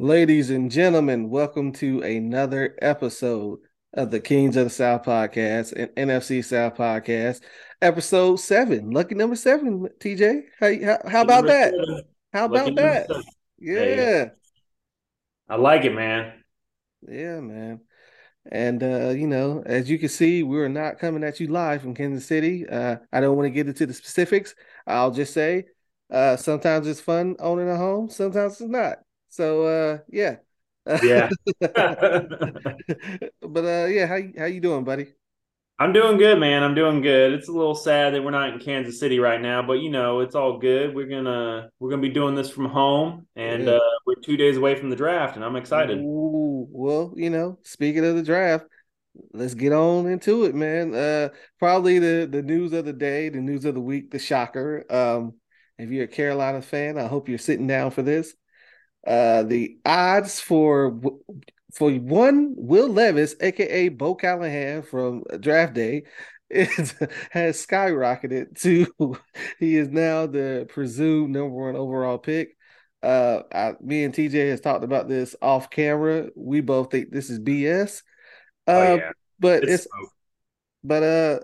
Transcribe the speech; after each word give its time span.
Ladies 0.00 0.50
and 0.50 0.72
gentlemen, 0.72 1.30
welcome 1.30 1.70
to 1.74 2.02
another 2.02 2.76
episode 2.82 3.60
of 3.92 4.10
the 4.10 4.18
Kings 4.18 4.56
of 4.56 4.64
the 4.64 4.70
South 4.70 5.04
podcast 5.04 5.72
and 5.72 5.88
NFC 5.90 6.44
South 6.44 6.74
podcast, 6.74 7.42
episode 7.80 8.40
seven, 8.40 8.90
lucky 8.90 9.14
number 9.14 9.36
seven. 9.36 9.88
TJ, 10.00 10.46
how 10.58 10.84
how, 10.84 11.08
how 11.08 11.22
about 11.22 11.46
that? 11.46 11.72
How 12.32 12.46
about 12.46 12.74
that? 12.74 13.06
Yeah. 13.60 13.78
Hey, 13.78 14.30
I 15.48 15.54
like 15.54 15.84
it, 15.84 15.94
man. 15.94 16.42
Yeah, 17.08 17.38
man. 17.38 17.80
And 18.50 18.82
uh, 18.82 19.10
you 19.10 19.28
know, 19.28 19.62
as 19.64 19.88
you 19.88 20.00
can 20.00 20.08
see, 20.08 20.42
we're 20.42 20.66
not 20.66 20.98
coming 20.98 21.22
at 21.22 21.38
you 21.38 21.46
live 21.46 21.82
from 21.82 21.94
Kansas 21.94 22.26
City. 22.26 22.68
Uh, 22.68 22.96
I 23.12 23.20
don't 23.20 23.36
want 23.36 23.46
to 23.46 23.50
get 23.50 23.68
into 23.68 23.86
the 23.86 23.94
specifics. 23.94 24.56
I'll 24.88 25.12
just 25.12 25.32
say, 25.32 25.66
uh, 26.10 26.36
sometimes 26.36 26.88
it's 26.88 27.00
fun 27.00 27.36
owning 27.38 27.70
a 27.70 27.76
home, 27.76 28.10
sometimes 28.10 28.60
it's 28.60 28.68
not. 28.68 28.98
So 29.34 29.64
uh 29.64 29.98
yeah. 30.08 30.36
Yeah. 31.02 31.28
but 31.60 31.74
uh 33.42 33.86
yeah, 33.86 34.06
how 34.06 34.20
how 34.38 34.44
you 34.44 34.60
doing, 34.60 34.84
buddy? 34.84 35.08
I'm 35.76 35.92
doing 35.92 36.18
good, 36.18 36.38
man. 36.38 36.62
I'm 36.62 36.76
doing 36.76 37.00
good. 37.00 37.32
It's 37.32 37.48
a 37.48 37.52
little 37.52 37.74
sad 37.74 38.14
that 38.14 38.22
we're 38.22 38.30
not 38.30 38.50
in 38.50 38.60
Kansas 38.60 39.00
City 39.00 39.18
right 39.18 39.40
now, 39.40 39.60
but 39.60 39.80
you 39.80 39.90
know, 39.90 40.20
it's 40.20 40.36
all 40.36 40.58
good. 40.58 40.94
We're 40.94 41.08
gonna 41.08 41.68
we're 41.80 41.90
gonna 41.90 42.00
be 42.00 42.10
doing 42.10 42.36
this 42.36 42.48
from 42.48 42.66
home, 42.66 43.26
and 43.34 43.64
yeah. 43.64 43.72
uh, 43.72 43.80
we're 44.06 44.14
two 44.22 44.36
days 44.36 44.56
away 44.56 44.76
from 44.76 44.88
the 44.88 44.94
draft, 44.94 45.34
and 45.34 45.44
I'm 45.44 45.56
excited. 45.56 45.98
Ooh, 45.98 46.68
well, 46.70 47.12
you 47.16 47.30
know, 47.30 47.58
speaking 47.64 48.04
of 48.04 48.14
the 48.14 48.22
draft, 48.22 48.66
let's 49.32 49.54
get 49.54 49.72
on 49.72 50.06
into 50.06 50.44
it, 50.44 50.54
man. 50.54 50.94
Uh, 50.94 51.30
probably 51.58 51.98
the 51.98 52.28
the 52.30 52.42
news 52.42 52.72
of 52.72 52.84
the 52.84 52.92
day, 52.92 53.30
the 53.30 53.40
news 53.40 53.64
of 53.64 53.74
the 53.74 53.80
week, 53.80 54.12
the 54.12 54.20
shocker. 54.20 54.84
Um, 54.88 55.34
if 55.76 55.90
you're 55.90 56.04
a 56.04 56.08
Carolina 56.08 56.62
fan, 56.62 56.98
I 56.98 57.08
hope 57.08 57.28
you're 57.28 57.36
sitting 57.36 57.66
down 57.66 57.90
for 57.90 58.02
this. 58.02 58.32
Uh, 59.06 59.42
the 59.42 59.78
odds 59.84 60.40
for 60.40 60.98
for 61.74 61.90
one 61.92 62.54
Will 62.56 62.88
Levis, 62.88 63.34
aka 63.40 63.88
Bo 63.88 64.14
Callahan 64.14 64.82
from 64.82 65.24
Draft 65.40 65.74
Day, 65.74 66.04
is, 66.50 66.94
has 67.30 67.66
skyrocketed 67.66 68.60
to 68.60 69.18
he 69.58 69.76
is 69.76 69.88
now 69.88 70.26
the 70.26 70.66
presumed 70.68 71.32
number 71.32 71.48
one 71.48 71.76
overall 71.76 72.18
pick. 72.18 72.56
Uh, 73.02 73.42
I, 73.52 73.74
me 73.82 74.04
and 74.04 74.14
TJ 74.14 74.48
has 74.50 74.60
talked 74.60 74.84
about 74.84 75.08
this 75.08 75.36
off 75.42 75.68
camera. 75.68 76.28
We 76.34 76.62
both 76.62 76.90
think 76.90 77.10
this 77.10 77.28
is 77.28 77.38
BS. 77.38 78.02
Uh, 78.66 78.70
oh, 78.70 78.94
yeah. 78.94 79.10
but 79.38 79.64
it's, 79.64 79.86
it's 79.86 79.88
but 80.82 81.02
uh 81.02 81.40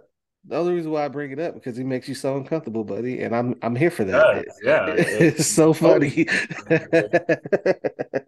the 0.47 0.57
only 0.57 0.75
reason 0.75 0.91
why 0.91 1.05
I 1.05 1.09
bring 1.09 1.33
it 1.33 1.39
up 1.39 1.55
because 1.55 1.77
he 1.77 1.85
makes 1.85 2.09
you 2.09 2.15
so 2.15 2.37
uncomfortable, 2.37 2.85
buddy, 2.85 3.23
and 3.23 3.35
I'm 3.35 3.55
I'm 3.63 3.77
here 3.77 3.91
for 3.91 4.05
that. 4.05 4.47
Yeah, 4.63 4.87
yeah. 4.87 4.95
it's 4.97 5.47
so 5.47 5.73
funny. 5.73 6.27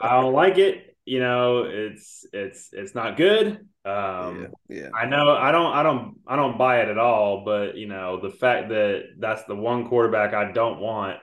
I 0.00 0.20
don't 0.20 0.34
like 0.34 0.58
it. 0.58 0.96
You 1.04 1.20
know, 1.20 1.64
it's 1.64 2.26
it's 2.32 2.70
it's 2.72 2.94
not 2.94 3.16
good. 3.16 3.66
Um, 3.84 4.48
yeah, 4.68 4.82
yeah. 4.82 4.88
I 4.94 5.06
know. 5.06 5.30
I 5.30 5.52
don't. 5.52 5.72
I 5.72 5.82
don't. 5.82 6.16
I 6.26 6.36
don't 6.36 6.58
buy 6.58 6.82
it 6.82 6.88
at 6.88 6.98
all. 6.98 7.44
But 7.44 7.76
you 7.76 7.88
know, 7.88 8.20
the 8.20 8.30
fact 8.30 8.68
that 8.68 9.04
that's 9.18 9.44
the 9.44 9.56
one 9.56 9.88
quarterback 9.88 10.34
I 10.34 10.52
don't 10.52 10.80
want, 10.80 11.18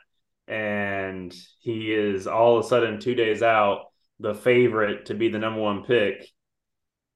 and 0.48 1.34
he 1.60 1.94
is 1.94 2.26
all 2.26 2.58
of 2.58 2.66
a 2.66 2.68
sudden 2.68 3.00
two 3.00 3.16
days 3.16 3.44
out, 3.44 3.92
the 4.20 4.34
favorite 4.34 5.06
to 5.06 5.14
be 5.14 5.30
the 5.30 5.40
number 5.40 5.62
one 5.62 5.84
pick 5.84 6.28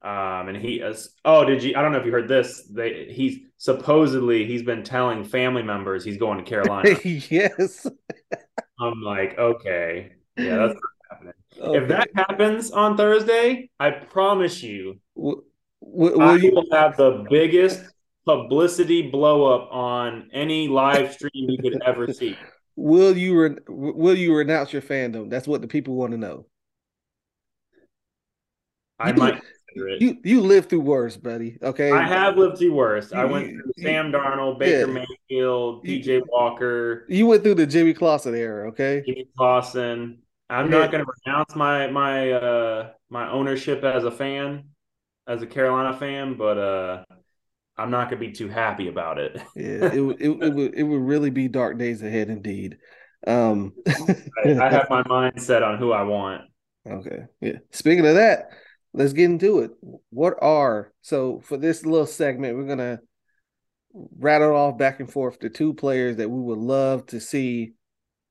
um, 0.04 0.50
and 0.50 0.58
he 0.58 0.76
is, 0.82 1.10
oh, 1.24 1.46
did 1.46 1.64
you, 1.64 1.76
I 1.78 1.82
don't 1.82 1.94
know 1.94 2.00
if 2.00 2.06
you 2.06 2.12
heard 2.12 2.28
this. 2.28 2.64
They, 2.70 3.08
he's 3.10 3.40
supposedly, 3.58 4.46
he's 4.46 4.64
been 4.64 4.84
telling 4.84 5.24
family 5.24 5.64
members 5.64 6.04
he's 6.04 6.18
going 6.18 6.38
to 6.38 6.44
Carolina. 6.44 6.90
yes. 7.04 7.88
I'm 8.80 9.02
like, 9.02 9.38
okay. 9.38 10.12
Yeah, 10.36 10.58
that's 10.58 10.80
happening. 11.10 11.34
Okay. 11.60 11.78
If 11.78 11.88
that 11.90 12.10
happens 12.16 12.72
on 12.72 12.98
Thursday, 12.98 13.70
I 13.80 13.92
promise 13.92 14.62
you, 14.62 15.00
w- 15.16 15.44
w- 15.82 16.20
I 16.20 16.36
you- 16.36 16.52
will 16.52 16.68
have 16.72 16.98
the 16.98 17.26
biggest 17.30 17.82
publicity 18.26 19.10
blow 19.10 19.54
up 19.54 19.70
on 19.72 20.30
any 20.34 20.68
live 20.68 21.14
stream 21.14 21.32
you 21.50 21.58
could 21.60 21.82
ever 21.86 22.12
see. 22.12 22.36
Will 22.76 23.16
you 23.16 23.40
re- 23.40 23.58
will 23.68 24.18
you 24.18 24.36
renounce 24.36 24.74
your 24.74 24.82
fandom? 24.82 25.30
That's 25.30 25.48
what 25.48 25.62
the 25.62 25.68
people 25.68 25.94
want 25.94 26.10
to 26.14 26.18
know. 26.18 26.48
I 29.00 29.10
you, 29.10 29.14
might 29.14 29.44
you 29.76 30.18
you 30.24 30.42
lived 30.42 30.70
through 30.70 30.82
worse, 30.82 31.18
buddy. 31.18 31.58
Okay, 31.62 31.92
I 31.92 32.04
have 32.04 32.38
lived 32.38 32.58
through 32.58 32.74
worse. 32.74 33.14
I 33.14 33.26
went 33.26 33.50
through 33.50 33.72
you, 33.76 33.84
Sam 33.84 34.12
Darnold, 34.12 34.60
Baker 34.60 34.88
yeah. 34.88 35.06
Mayfield, 35.30 35.86
PJ 35.86 36.22
Walker. 36.28 37.06
You 37.10 37.28
went 37.28 37.44
through 37.44 37.56
the 37.56 37.66
Jimmy 37.66 37.94
Clausen 37.94 38.36
era, 38.36 38.70
okay? 38.70 39.04
Jimmy 39.06 39.28
Clausen. 39.38 40.20
I'm 40.50 40.72
yeah. 40.72 40.80
not 40.80 40.92
going 40.92 41.04
to 41.04 41.12
renounce 41.26 41.56
my 41.56 41.88
my 41.88 42.32
uh 42.32 42.90
my 43.10 43.30
ownership 43.30 43.84
as 43.84 44.04
a 44.04 44.12
fan, 44.12 44.66
as 45.28 45.42
a 45.42 45.48
Carolina 45.48 45.98
fan, 45.98 46.36
but 46.36 46.58
uh 46.58 47.04
I'm 47.78 47.90
not 47.90 48.10
going 48.10 48.22
to 48.22 48.28
be 48.28 48.32
too 48.32 48.50
happy 48.50 48.88
about 48.88 49.18
it. 49.18 49.42
yeah, 49.56 49.86
it, 49.92 50.00
it 50.00 50.30
it 50.44 50.54
would 50.54 50.76
it 50.76 50.84
would 50.84 51.02
really 51.02 51.30
be 51.30 51.48
dark 51.48 51.78
days 51.78 52.04
ahead, 52.04 52.30
indeed. 52.30 52.78
Um, 53.26 53.74
I, 53.88 54.60
I 54.60 54.70
have 54.70 54.90
my 54.90 55.04
mind 55.08 55.42
set 55.42 55.64
on 55.64 55.78
who 55.78 55.92
I 55.92 56.04
want. 56.04 56.42
Okay, 56.86 57.20
yeah. 57.40 57.60
Speaking 57.72 58.06
of 58.06 58.16
that 58.16 58.50
let's 58.94 59.14
get 59.14 59.26
into 59.26 59.60
it. 59.60 59.72
What 60.10 60.36
are 60.42 60.94
so 61.02 61.40
for 61.42 61.58
this 61.58 61.86
little 61.86 62.06
segment, 62.06 62.58
we're 62.58 62.68
gonna 62.68 63.00
rattle 64.18 64.56
off 64.56 64.78
back 64.78 65.00
and 65.00 65.12
forth 65.12 65.40
the 65.40 65.50
two 65.50 65.74
players 65.74 66.18
that 66.18 66.30
we 66.30 66.40
would 66.40 66.60
love 66.60 67.06
to 67.08 67.20
see 67.20 67.74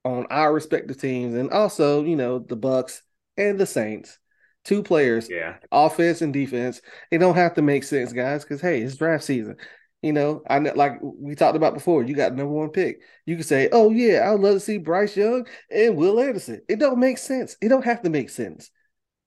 on 0.05 0.27
our 0.31 0.53
respective 0.53 1.01
teams, 1.01 1.35
and 1.35 1.51
also, 1.51 2.05
you 2.05 2.17
know, 2.17 2.39
the 2.39 2.57
Bucks 2.57 3.03
and 3.37 3.59
the 3.59 3.67
Saints. 3.67 4.19
Two 4.65 4.83
players, 4.85 5.29
yeah, 5.29 5.57
offense 5.73 6.23
and 6.23 6.33
defense. 6.33 6.81
They 7.11 7.19
don't 7.19 7.35
have 7.35 7.55
to 7.55 7.63
make 7.63 7.83
sense, 7.83 8.13
guys, 8.13 8.45
because 8.45 8.61
hey, 8.61 8.81
it's 8.81 8.97
draft 8.97 9.25
season. 9.25 9.57
You 10.03 10.13
know, 10.13 10.43
I 10.49 10.59
like 10.59 10.99
we 11.03 11.35
talked 11.35 11.57
about 11.57 11.75
before. 11.75 12.05
You 12.05 12.15
got 12.15 12.35
number 12.35 12.53
one 12.53 12.71
pick. 12.71 13.01
You 13.27 13.35
can 13.35 13.45
say, 13.45 13.69
"Oh 13.73 13.91
yeah, 13.91 14.31
I'd 14.31 14.39
love 14.39 14.55
to 14.55 14.61
see 14.61 14.79
Bryce 14.79 15.17
Young 15.17 15.47
and 15.69 15.97
Will 15.97 16.21
Anderson." 16.21 16.63
It 16.69 16.79
don't 16.79 17.01
make 17.01 17.19
sense. 17.19 17.57
It 17.61 17.69
don't 17.69 17.85
have 17.85 18.03
to 18.03 18.11
make 18.11 18.31
sense. 18.31 18.71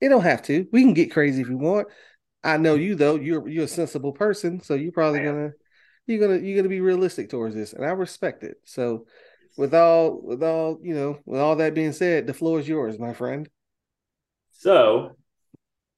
It 0.06 0.10
don't 0.10 0.22
have 0.22 0.44
to. 0.44 0.68
We 0.72 0.84
can 0.84 0.94
get 0.94 1.12
crazy 1.12 1.42
if 1.42 1.48
we 1.48 1.56
want. 1.56 1.88
I 2.44 2.58
know 2.58 2.76
you 2.76 2.94
though. 2.94 3.16
You're 3.16 3.50
you're 3.50 3.64
a 3.64 3.68
sensible 3.68 4.12
person, 4.12 4.62
so 4.62 4.76
you're 4.76 4.92
probably 4.92 5.22
gonna 5.22 5.54
you're 6.06 6.20
gonna 6.20 6.38
you're 6.38 6.56
gonna 6.56 6.70
be 6.70 6.80
realistic 6.80 7.28
towards 7.28 7.56
this, 7.56 7.74
and 7.74 7.84
I 7.84 7.90
respect 7.90 8.44
it. 8.44 8.58
So, 8.66 9.08
with 9.58 9.74
all 9.74 10.22
with 10.22 10.44
all 10.44 10.78
you 10.84 10.94
know, 10.94 11.18
with 11.26 11.42
all 11.42 11.56
that 11.56 11.74
being 11.74 11.92
said, 11.92 12.28
the 12.28 12.36
floor 12.36 12.60
is 12.60 12.68
yours, 12.68 13.00
my 13.00 13.14
friend. 13.14 13.50
So, 14.52 15.18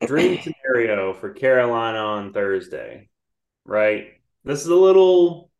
dream 0.05 0.39
scenario 0.41 1.13
for 1.13 1.33
Carolina 1.33 1.99
on 1.99 2.31
Thursday, 2.31 3.09
right? 3.65 4.07
This 4.45 4.61
is 4.61 4.67
a 4.67 4.75
little 4.75 5.51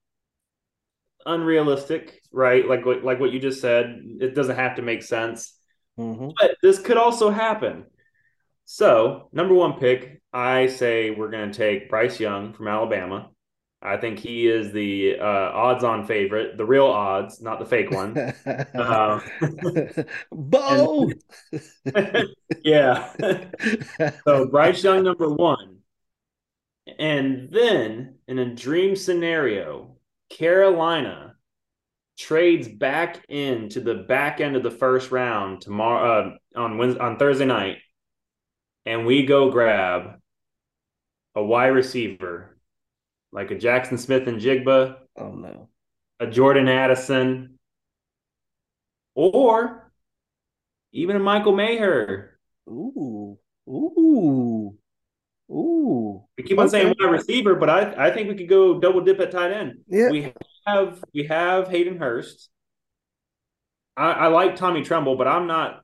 unrealistic, 1.26 2.22
right? 2.32 2.66
Like 2.66 2.86
like 2.86 3.20
what 3.20 3.34
you 3.34 3.42
just 3.42 3.60
said. 3.60 4.00
It 4.22 4.36
doesn't 4.36 4.56
have 4.56 4.78
to 4.78 4.84
make 4.84 5.04
sense, 5.04 5.54
mm-hmm. 6.00 6.30
but 6.40 6.56
this 6.64 6.80
could 6.80 6.96
also 6.96 7.30
happen. 7.30 7.88
So, 8.70 9.30
number 9.32 9.54
one 9.54 9.80
pick, 9.80 10.22
I 10.34 10.68
say 10.68 11.10
we're 11.10 11.32
going 11.32 11.54
to 11.54 11.58
take 11.58 11.90
Bryce 11.90 12.20
Young 12.20 12.52
from 12.52 12.68
Alabama. 12.68 13.30
I 13.82 13.96
think 13.96 14.20
he 14.20 14.46
is 14.46 14.74
the 14.74 15.20
uh, 15.22 15.24
odds-on 15.24 16.06
favorite, 16.06 16.58
the 16.58 16.66
real 16.66 16.86
odds, 16.86 17.42
not 17.42 17.60
the 17.60 17.66
fake 17.66 17.92
one. 17.92 18.18
um, 18.76 19.22
Bo, 20.34 21.10
yeah. 22.66 23.14
so 24.26 24.48
Bryce 24.48 24.84
Young, 24.84 25.06
number 25.06 25.30
one, 25.30 25.78
and 27.00 27.50
then 27.50 28.16
in 28.28 28.38
a 28.38 28.54
dream 28.54 28.98
scenario, 28.98 29.96
Carolina 30.30 31.36
trades 32.18 32.68
back 32.68 33.24
into 33.30 33.80
the 33.80 33.96
back 33.96 34.42
end 34.42 34.58
of 34.58 34.64
the 34.64 34.72
first 34.72 35.10
round 35.10 35.62
tomorrow 35.62 36.38
uh, 36.54 36.60
on 36.60 36.78
Wednesday, 36.78 37.00
on 37.00 37.18
Thursday 37.18 37.46
night 37.46 37.78
and 38.88 39.06
we 39.06 39.26
go 39.26 39.52
grab 39.52 40.20
a 41.36 41.44
wide 41.44 41.68
receiver 41.68 42.58
like 43.32 43.52
a 43.52 43.58
Jackson 43.58 43.98
Smith-Njigba. 43.98 44.98
Oh 45.18 45.32
no. 45.32 45.70
A 46.20 46.28
Jordan 46.28 46.70
Addison. 46.70 47.60
Or 49.14 49.92
even 50.94 51.18
a 51.18 51.20
Michael 51.20 51.56
Mayer. 51.56 52.40
Ooh. 52.70 53.38
Ooh. 53.68 54.78
Ooh. 55.52 56.24
We 56.38 56.44
keep 56.44 56.58
on 56.58 56.70
saying 56.70 56.96
wide 57.00 57.12
receiver, 57.12 57.56
but 57.56 57.70
I, 57.70 58.08
I 58.08 58.12
think 58.12 58.30
we 58.30 58.36
could 58.36 58.50
go 58.50 58.80
double 58.80 59.02
dip 59.02 59.20
at 59.20 59.32
tight 59.32 59.52
end. 59.52 59.80
Yeah. 59.88 60.10
We 60.10 60.34
have 60.66 61.04
we 61.14 61.26
have 61.26 61.68
Hayden 61.68 61.98
Hurst. 61.98 62.50
I, 63.98 64.12
I 64.12 64.28
like 64.28 64.56
Tommy 64.56 64.84
Tremble, 64.84 65.18
but 65.18 65.28
I'm 65.28 65.48
not 65.48 65.82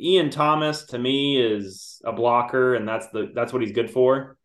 Ian 0.00 0.30
Thomas 0.30 0.84
to 0.86 0.98
me 0.98 1.40
is 1.40 2.00
a 2.04 2.12
blocker, 2.12 2.74
and 2.74 2.86
that's 2.88 3.08
the 3.08 3.30
that's 3.34 3.52
what 3.52 3.62
he's 3.62 3.72
good 3.72 3.90
for. 3.90 4.36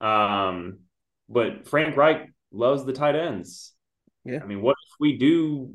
Um, 0.00 0.80
but 1.28 1.68
Frank 1.68 1.96
Reich 1.96 2.28
loves 2.52 2.84
the 2.84 2.92
tight 2.92 3.16
ends. 3.16 3.72
Yeah, 4.24 4.40
I 4.42 4.46
mean, 4.46 4.62
what 4.62 4.76
if 4.86 4.94
we 5.00 5.16
do 5.16 5.74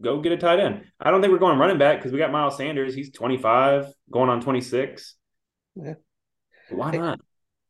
go 0.00 0.20
get 0.20 0.32
a 0.32 0.36
tight 0.36 0.60
end. 0.60 0.84
I 1.00 1.10
don't 1.10 1.20
think 1.20 1.32
we're 1.32 1.38
going 1.38 1.58
running 1.58 1.78
back 1.78 1.98
because 1.98 2.12
we 2.12 2.18
got 2.18 2.32
Miles 2.32 2.56
Sanders. 2.56 2.94
He's 2.94 3.10
25, 3.10 3.86
going 4.10 4.28
on 4.28 4.40
26. 4.40 5.16
Yeah. 5.76 5.94
Why 6.70 6.90
not? 6.92 7.20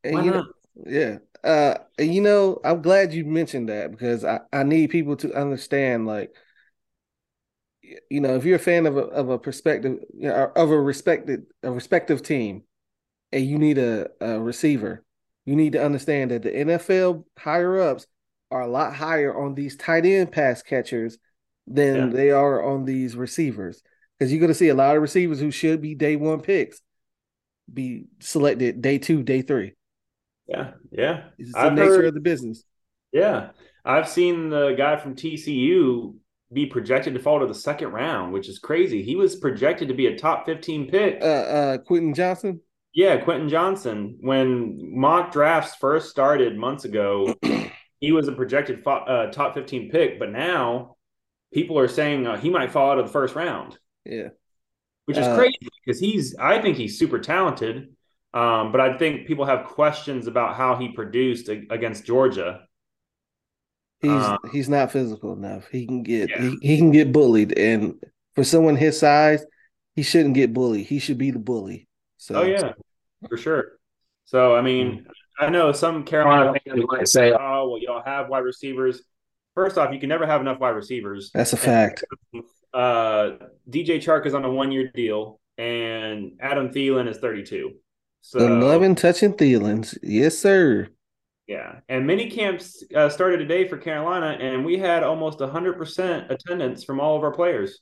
Why 0.03 0.25
not? 0.25 0.35
Know, 0.35 0.45
yeah. 0.85 1.17
Uh, 1.43 1.77
you 1.99 2.21
know, 2.21 2.59
I'm 2.63 2.81
glad 2.81 3.13
you 3.13 3.25
mentioned 3.25 3.69
that 3.69 3.91
because 3.91 4.25
I, 4.25 4.39
I 4.51 4.63
need 4.63 4.89
people 4.89 5.15
to 5.17 5.33
understand, 5.33 6.07
like, 6.07 6.31
you 8.09 8.21
know, 8.21 8.35
if 8.35 8.45
you're 8.45 8.55
a 8.55 8.59
fan 8.59 8.85
of 8.85 8.97
a 8.97 9.01
of 9.01 9.29
a 9.29 9.39
perspective 9.39 9.99
you 10.13 10.27
know, 10.27 10.51
of 10.55 10.71
a 10.71 10.79
respected 10.79 11.45
a 11.63 11.71
respective 11.71 12.21
team, 12.21 12.63
and 13.31 13.45
you 13.45 13.57
need 13.57 13.77
a, 13.77 14.07
a 14.21 14.39
receiver, 14.39 15.03
you 15.45 15.55
need 15.55 15.73
to 15.73 15.83
understand 15.83 16.31
that 16.31 16.43
the 16.43 16.51
NFL 16.51 17.23
higher 17.37 17.79
ups 17.79 18.07
are 18.51 18.61
a 18.61 18.67
lot 18.67 18.95
higher 18.95 19.37
on 19.37 19.55
these 19.55 19.75
tight 19.75 20.05
end 20.05 20.31
pass 20.31 20.61
catchers 20.61 21.17
than 21.67 21.95
yeah. 21.95 22.15
they 22.15 22.31
are 22.31 22.63
on 22.63 22.85
these 22.85 23.15
receivers. 23.15 23.81
Because 24.17 24.31
you're 24.31 24.39
going 24.39 24.51
to 24.51 24.55
see 24.55 24.69
a 24.69 24.75
lot 24.75 24.95
of 24.95 25.01
receivers 25.01 25.39
who 25.39 25.51
should 25.51 25.81
be 25.81 25.95
day 25.95 26.15
one 26.15 26.41
picks 26.41 26.81
be 27.71 28.05
selected 28.19 28.81
day 28.81 28.97
two, 28.97 29.23
day 29.23 29.41
three. 29.41 29.73
Yeah, 30.47 30.71
yeah. 30.91 31.25
It's 31.37 31.51
the 31.51 31.59
I've 31.59 31.73
nature 31.73 31.89
heard, 31.89 32.05
of 32.05 32.13
the 32.13 32.19
business. 32.19 32.63
Yeah, 33.11 33.49
I've 33.83 34.07
seen 34.07 34.49
the 34.49 34.75
guy 34.77 34.97
from 34.97 35.15
TCU 35.15 36.15
be 36.53 36.65
projected 36.65 37.13
to 37.13 37.19
fall 37.19 37.39
to 37.39 37.47
the 37.47 37.55
second 37.55 37.91
round, 37.91 38.31
which 38.31 38.47
is 38.47 38.59
crazy. 38.59 39.01
He 39.01 39.15
was 39.15 39.35
projected 39.35 39.87
to 39.87 39.93
be 39.93 40.07
a 40.07 40.17
top 40.17 40.45
15 40.45 40.89
pick. 40.89 41.21
Uh, 41.21 41.25
uh 41.25 41.77
Quentin 41.79 42.13
Johnston. 42.13 42.61
Yeah, 42.93 43.17
Quentin 43.17 43.49
Johnston. 43.49 44.17
When 44.21 44.79
mock 44.97 45.31
drafts 45.31 45.75
first 45.75 46.09
started 46.09 46.57
months 46.57 46.85
ago, 46.85 47.35
he 47.99 48.11
was 48.11 48.27
a 48.27 48.31
projected 48.31 48.85
uh, 48.87 49.27
top 49.31 49.53
15 49.53 49.91
pick, 49.91 50.17
but 50.17 50.31
now 50.31 50.95
people 51.53 51.77
are 51.77 51.89
saying 51.89 52.25
uh, 52.25 52.37
he 52.37 52.49
might 52.49 52.71
fall 52.71 52.91
out 52.91 52.99
of 52.99 53.05
the 53.05 53.11
first 53.11 53.35
round. 53.35 53.77
Yeah. 54.05 54.29
Which 55.05 55.17
is 55.17 55.27
uh, 55.27 55.35
crazy 55.35 55.57
because 55.85 55.99
he's, 55.99 56.35
I 56.37 56.61
think 56.61 56.77
he's 56.77 56.97
super 56.97 57.19
talented. 57.19 57.95
Um, 58.33 58.71
but 58.73 58.81
I 58.81 58.97
think 58.97 59.27
people 59.27 59.45
have 59.45 59.65
questions 59.65 60.27
about 60.27 60.55
how 60.55 60.75
he 60.75 60.89
produced 60.89 61.47
against 61.47 62.05
Georgia. 62.05 62.65
He's 64.07 64.25
um, 64.25 64.37
he's 64.51 64.69
not 64.69 64.91
physical 64.91 65.33
enough. 65.33 65.67
He 65.71 65.85
can 65.85 66.03
get 66.03 66.29
yeah. 66.29 66.41
he, 66.41 66.57
he 66.61 66.77
can 66.77 66.91
get 66.91 67.11
bullied, 67.11 67.57
and 67.57 67.95
for 68.33 68.43
someone 68.43 68.75
his 68.75 68.99
size, 68.99 69.45
he 69.95 70.03
shouldn't 70.03 70.35
get 70.35 70.53
bullied. 70.53 70.85
He 70.85 70.99
should 70.99 71.17
be 71.17 71.31
the 71.31 71.39
bully. 71.39 71.87
So, 72.17 72.35
oh 72.35 72.43
yeah, 72.43 72.73
for 73.27 73.37
sure. 73.37 73.79
So 74.25 74.55
I 74.55 74.61
mean, 74.61 74.99
mm-hmm. 74.99 75.45
I 75.45 75.49
know 75.49 75.71
some 75.71 76.03
Carolina 76.03 76.53
fans 76.65 76.83
might 76.87 77.07
say, 77.07 77.31
"Oh, 77.31 77.69
well, 77.69 77.81
y'all 77.81 78.03
have 78.05 78.29
wide 78.29 78.39
receivers." 78.39 79.01
First 79.53 79.77
off, 79.77 79.93
you 79.93 79.99
can 79.99 80.09
never 80.09 80.25
have 80.25 80.41
enough 80.41 80.59
wide 80.59 80.69
receivers. 80.69 81.31
That's 81.33 81.53
a 81.53 81.57
fact. 81.57 82.03
uh, 82.73 83.31
DJ 83.69 83.97
Chark 84.03 84.25
is 84.25 84.33
on 84.33 84.43
a 84.43 84.51
one-year 84.51 84.91
deal, 84.93 85.39
and 85.57 86.33
Adam 86.39 86.69
Thielen 86.69 87.07
is 87.07 87.17
thirty-two. 87.17 87.73
So 88.21 88.39
eleven 88.39 88.95
touching 88.95 89.33
Thielens, 89.33 89.97
yes, 90.01 90.37
sir. 90.37 90.89
Yeah, 91.47 91.81
and 91.87 92.07
mini 92.07 92.31
camps 92.31 92.83
uh, 92.95 93.07
started 93.09 93.37
today 93.37 93.67
for 93.67 93.77
Carolina, 93.77 94.37
and 94.39 94.65
we 94.65 94.77
had 94.79 95.03
almost 95.03 95.39
hundred 95.39 95.77
percent 95.77 96.31
attendance 96.31 96.83
from 96.83 96.99
all 96.99 97.17
of 97.17 97.23
our 97.23 97.33
players. 97.33 97.81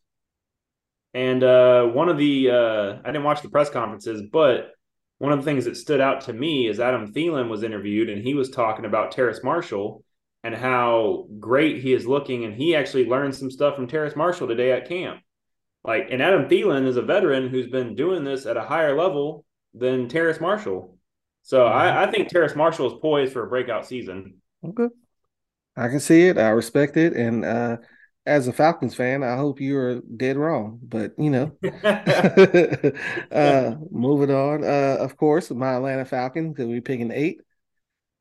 And 1.14 1.44
uh, 1.44 1.86
one 1.86 2.10
of 2.10 2.18
the 2.18 2.50
uh, 2.50 2.98
I 3.04 3.08
didn't 3.08 3.24
watch 3.24 3.42
the 3.42 3.50
press 3.50 3.70
conferences, 3.70 4.24
but 4.32 4.72
one 5.20 5.32
of 5.32 5.40
the 5.40 5.46
things 5.46 5.64
that 5.66 5.78
stood 5.78 6.02
out 6.02 6.22
to 6.22 6.34
me 6.34 6.68
is 6.68 6.82
Adam 6.82 7.14
Thielen 7.14 7.48
was 7.48 7.64
interviewed, 7.64 8.10
and 8.10 8.22
he 8.22 8.34
was 8.34 8.50
talking 8.50 8.84
about 8.84 9.12
Terrace 9.12 9.42
Marshall 9.44 10.04
and 10.44 10.54
how 10.54 11.28
great 11.40 11.82
he 11.82 11.94
is 11.94 12.06
looking, 12.06 12.44
and 12.44 12.54
he 12.54 12.76
actually 12.76 13.06
learned 13.06 13.34
some 13.34 13.50
stuff 13.50 13.78
from 13.78 13.88
Terrace 13.88 14.16
Marshall 14.18 14.50
today 14.50 14.74
at 14.74 14.90
camp. 14.90 15.22
Like, 15.86 16.08
and 16.12 16.22
Adam 16.22 16.50
Thielen 16.50 16.86
is 16.86 16.98
a 16.98 17.02
veteran 17.02 17.48
who's 17.48 17.68
been 17.68 17.96
doing 17.96 18.26
this 18.26 18.46
at 18.46 18.58
a 18.58 18.64
higher 18.64 18.98
level 18.98 19.46
than 19.74 20.10
Terrace 20.10 20.42
Marshall. 20.42 20.93
So. 21.44 21.66
I, 21.66 22.04
I 22.04 22.12
think 22.12 22.30
Terrace 22.30 22.56
Marshall 22.56 22.88
is 22.94 23.00
poised 23.00 23.34
for 23.34 23.44
a 23.44 23.48
breakout 23.48 23.86
season. 23.86 24.42
Okay. 24.66 24.88
I 25.76 25.88
can 25.90 26.00
see 26.00 26.28
it. 26.28 26.38
I 26.38 26.50
respect 26.50 26.98
it. 26.98 27.14
And 27.14 27.46
uh, 27.46 27.78
as 28.26 28.48
a 28.48 28.54
Falcons 28.54 28.96
fan, 28.96 29.24
I 29.24 29.36
hope 29.36 29.60
you 29.60 29.78
are 29.78 30.02
dead 30.16 30.38
wrong. 30.38 30.80
But 30.82 31.14
you 31.18 31.30
know, 31.30 31.52
uh, 33.32 33.76
moving 33.92 34.34
on. 34.34 34.64
Uh, 34.64 34.98
of 35.00 35.18
course, 35.18 35.52
my 35.52 35.76
Atlanta 35.76 36.06
Falcons 36.06 36.54
because 36.54 36.68
we're 36.68 36.82
picking 36.82 37.12
eight. 37.12 37.42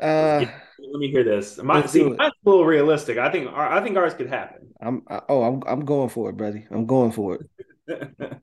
Uh, 0.01 0.45
let 0.91 0.99
me 0.99 1.11
hear 1.11 1.23
this. 1.23 1.63
My, 1.63 1.87
see, 1.87 2.03
mine's 2.03 2.19
a 2.19 2.49
little 2.49 2.65
realistic. 2.65 3.19
I 3.19 3.31
think 3.31 3.49
I 3.53 3.83
think 3.83 3.97
ours 3.97 4.15
could 4.15 4.29
happen. 4.29 4.73
I'm 4.81 5.03
oh 5.29 5.43
I'm 5.43 5.63
I'm 5.67 5.85
going 5.85 6.09
for 6.09 6.31
it, 6.31 6.37
buddy. 6.37 6.67
I'm 6.71 6.87
going 6.87 7.13
for 7.13 7.37
it. 7.37 7.43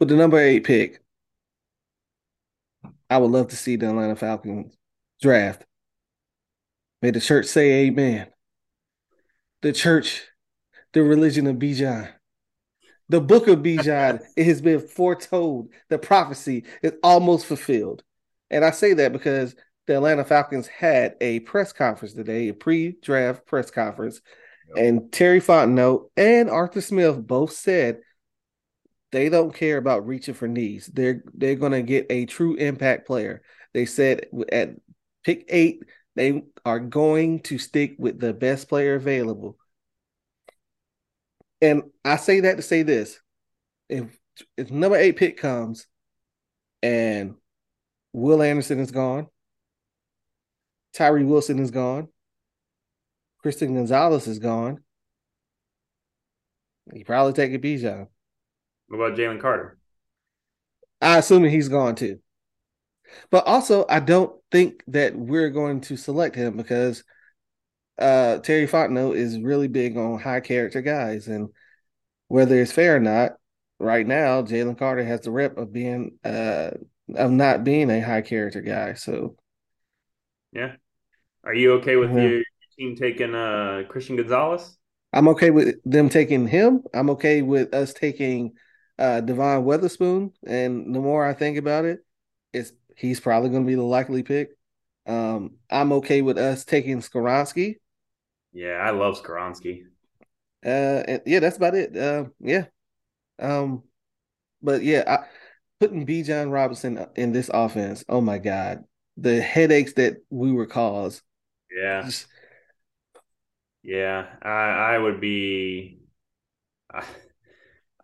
With 0.00 0.08
the 0.08 0.16
number 0.16 0.38
eight 0.38 0.64
pick, 0.64 1.03
I 3.14 3.18
would 3.18 3.30
love 3.30 3.46
to 3.50 3.56
see 3.56 3.76
the 3.76 3.88
Atlanta 3.88 4.16
Falcons 4.16 4.76
draft. 5.22 5.64
May 7.00 7.12
the 7.12 7.20
church 7.20 7.46
say 7.46 7.86
amen. 7.86 8.26
The 9.62 9.72
church, 9.72 10.24
the 10.92 11.04
religion 11.04 11.46
of 11.46 11.54
Bijan. 11.54 12.10
The 13.08 13.20
book 13.20 13.46
of 13.46 13.60
Bijan, 13.60 14.20
it 14.36 14.46
has 14.46 14.60
been 14.60 14.80
foretold. 14.80 15.68
The 15.90 15.98
prophecy 15.98 16.64
is 16.82 16.94
almost 17.04 17.46
fulfilled. 17.46 18.02
And 18.50 18.64
I 18.64 18.72
say 18.72 18.94
that 18.94 19.12
because 19.12 19.54
the 19.86 19.94
Atlanta 19.94 20.24
Falcons 20.24 20.66
had 20.66 21.14
a 21.20 21.38
press 21.38 21.72
conference 21.72 22.14
today, 22.14 22.48
a 22.48 22.52
pre-draft 22.52 23.46
press 23.46 23.70
conference, 23.70 24.22
yep. 24.74 24.84
and 24.84 25.12
Terry 25.12 25.40
Fontenot 25.40 26.10
and 26.16 26.50
Arthur 26.50 26.80
Smith 26.80 27.24
both 27.24 27.52
said 27.52 28.00
they 29.14 29.28
don't 29.28 29.54
care 29.54 29.76
about 29.76 30.08
reaching 30.08 30.34
for 30.34 30.48
knees. 30.48 30.90
They're 30.92 31.22
they're 31.34 31.54
going 31.54 31.70
to 31.70 31.82
get 31.82 32.06
a 32.10 32.26
true 32.26 32.56
impact 32.56 33.06
player. 33.06 33.42
They 33.72 33.86
said 33.86 34.26
at 34.50 34.70
pick 35.22 35.44
eight, 35.48 35.84
they 36.16 36.42
are 36.64 36.80
going 36.80 37.40
to 37.42 37.58
stick 37.58 37.94
with 37.96 38.18
the 38.18 38.34
best 38.34 38.68
player 38.68 38.96
available. 38.96 39.56
And 41.62 41.84
I 42.04 42.16
say 42.16 42.40
that 42.40 42.56
to 42.56 42.62
say 42.62 42.82
this: 42.82 43.20
if 43.88 44.06
if 44.56 44.72
number 44.72 44.96
eight 44.96 45.16
pick 45.16 45.36
comes, 45.36 45.86
and 46.82 47.36
Will 48.12 48.42
Anderson 48.42 48.80
is 48.80 48.90
gone, 48.90 49.28
Tyree 50.92 51.22
Wilson 51.24 51.60
is 51.60 51.70
gone, 51.70 52.08
Christian 53.42 53.76
Gonzalez 53.76 54.26
is 54.26 54.40
gone. 54.40 54.82
He 56.92 57.04
probably 57.04 57.32
take 57.32 57.54
a 57.54 57.60
Bijan. 57.60 58.08
What 58.88 58.98
about 58.98 59.18
Jalen 59.18 59.40
Carter? 59.40 59.78
I 61.00 61.18
assume 61.18 61.44
he's 61.44 61.68
gone 61.68 61.94
too. 61.94 62.20
But 63.30 63.46
also, 63.46 63.84
I 63.88 64.00
don't 64.00 64.34
think 64.50 64.82
that 64.88 65.14
we're 65.14 65.50
going 65.50 65.82
to 65.82 65.96
select 65.96 66.34
him 66.34 66.56
because 66.56 67.04
uh, 67.98 68.38
Terry 68.38 68.66
Fontenot 68.66 69.16
is 69.16 69.38
really 69.40 69.68
big 69.68 69.96
on 69.96 70.18
high 70.18 70.40
character 70.40 70.82
guys, 70.82 71.28
and 71.28 71.50
whether 72.28 72.60
it's 72.60 72.72
fair 72.72 72.96
or 72.96 73.00
not, 73.00 73.32
right 73.78 74.06
now 74.06 74.42
Jalen 74.42 74.78
Carter 74.78 75.04
has 75.04 75.20
the 75.20 75.30
rep 75.30 75.58
of 75.58 75.72
being 75.72 76.18
uh, 76.24 76.70
of 77.14 77.30
not 77.30 77.64
being 77.64 77.90
a 77.90 78.00
high 78.00 78.22
character 78.22 78.62
guy. 78.62 78.94
So, 78.94 79.36
yeah, 80.52 80.72
are 81.44 81.54
you 81.54 81.74
okay 81.74 81.96
with 81.96 82.10
your 82.10 82.42
team 82.78 82.96
taking 82.96 83.34
uh, 83.34 83.84
Christian 83.88 84.16
Gonzalez? 84.16 84.76
I'm 85.12 85.28
okay 85.28 85.50
with 85.50 85.76
them 85.84 86.08
taking 86.08 86.48
him. 86.48 86.82
I'm 86.92 87.10
okay 87.10 87.42
with 87.42 87.72
us 87.72 87.92
taking 87.92 88.54
uh, 88.98 89.20
Devon 89.20 89.64
Witherspoon. 89.64 90.32
And 90.46 90.94
the 90.94 91.00
more 91.00 91.26
I 91.26 91.34
think 91.34 91.58
about 91.58 91.84
it, 91.84 92.00
it's 92.52 92.72
he's 92.96 93.20
probably 93.20 93.50
going 93.50 93.64
to 93.64 93.68
be 93.68 93.74
the 93.74 93.82
likely 93.82 94.22
pick. 94.22 94.50
Um, 95.06 95.56
I'm 95.70 95.92
okay 95.92 96.22
with 96.22 96.38
us 96.38 96.64
taking 96.64 97.00
Skoronski. 97.00 97.76
Yeah, 98.52 98.76
I 98.76 98.90
love 98.90 99.20
Skoronski. 99.20 99.82
Uh, 100.64 101.02
and 101.06 101.22
yeah, 101.26 101.40
that's 101.40 101.56
about 101.56 101.74
it. 101.74 101.96
Uh, 101.96 102.26
yeah. 102.40 102.66
Um, 103.38 103.82
but 104.62 104.82
yeah, 104.82 105.04
I, 105.06 105.26
putting 105.80 106.06
Bijan 106.06 106.50
Robinson 106.50 107.06
in 107.16 107.32
this 107.32 107.50
offense. 107.52 108.04
Oh 108.08 108.20
my 108.20 108.38
God, 108.38 108.84
the 109.16 109.42
headaches 109.42 109.94
that 109.94 110.16
we 110.30 110.52
were 110.52 110.66
caused. 110.66 111.20
Yeah. 111.76 112.02
Just, 112.02 112.26
yeah, 113.82 114.26
I 114.40 114.94
I 114.94 114.98
would 114.98 115.20
be. 115.20 116.00
I 116.90 117.04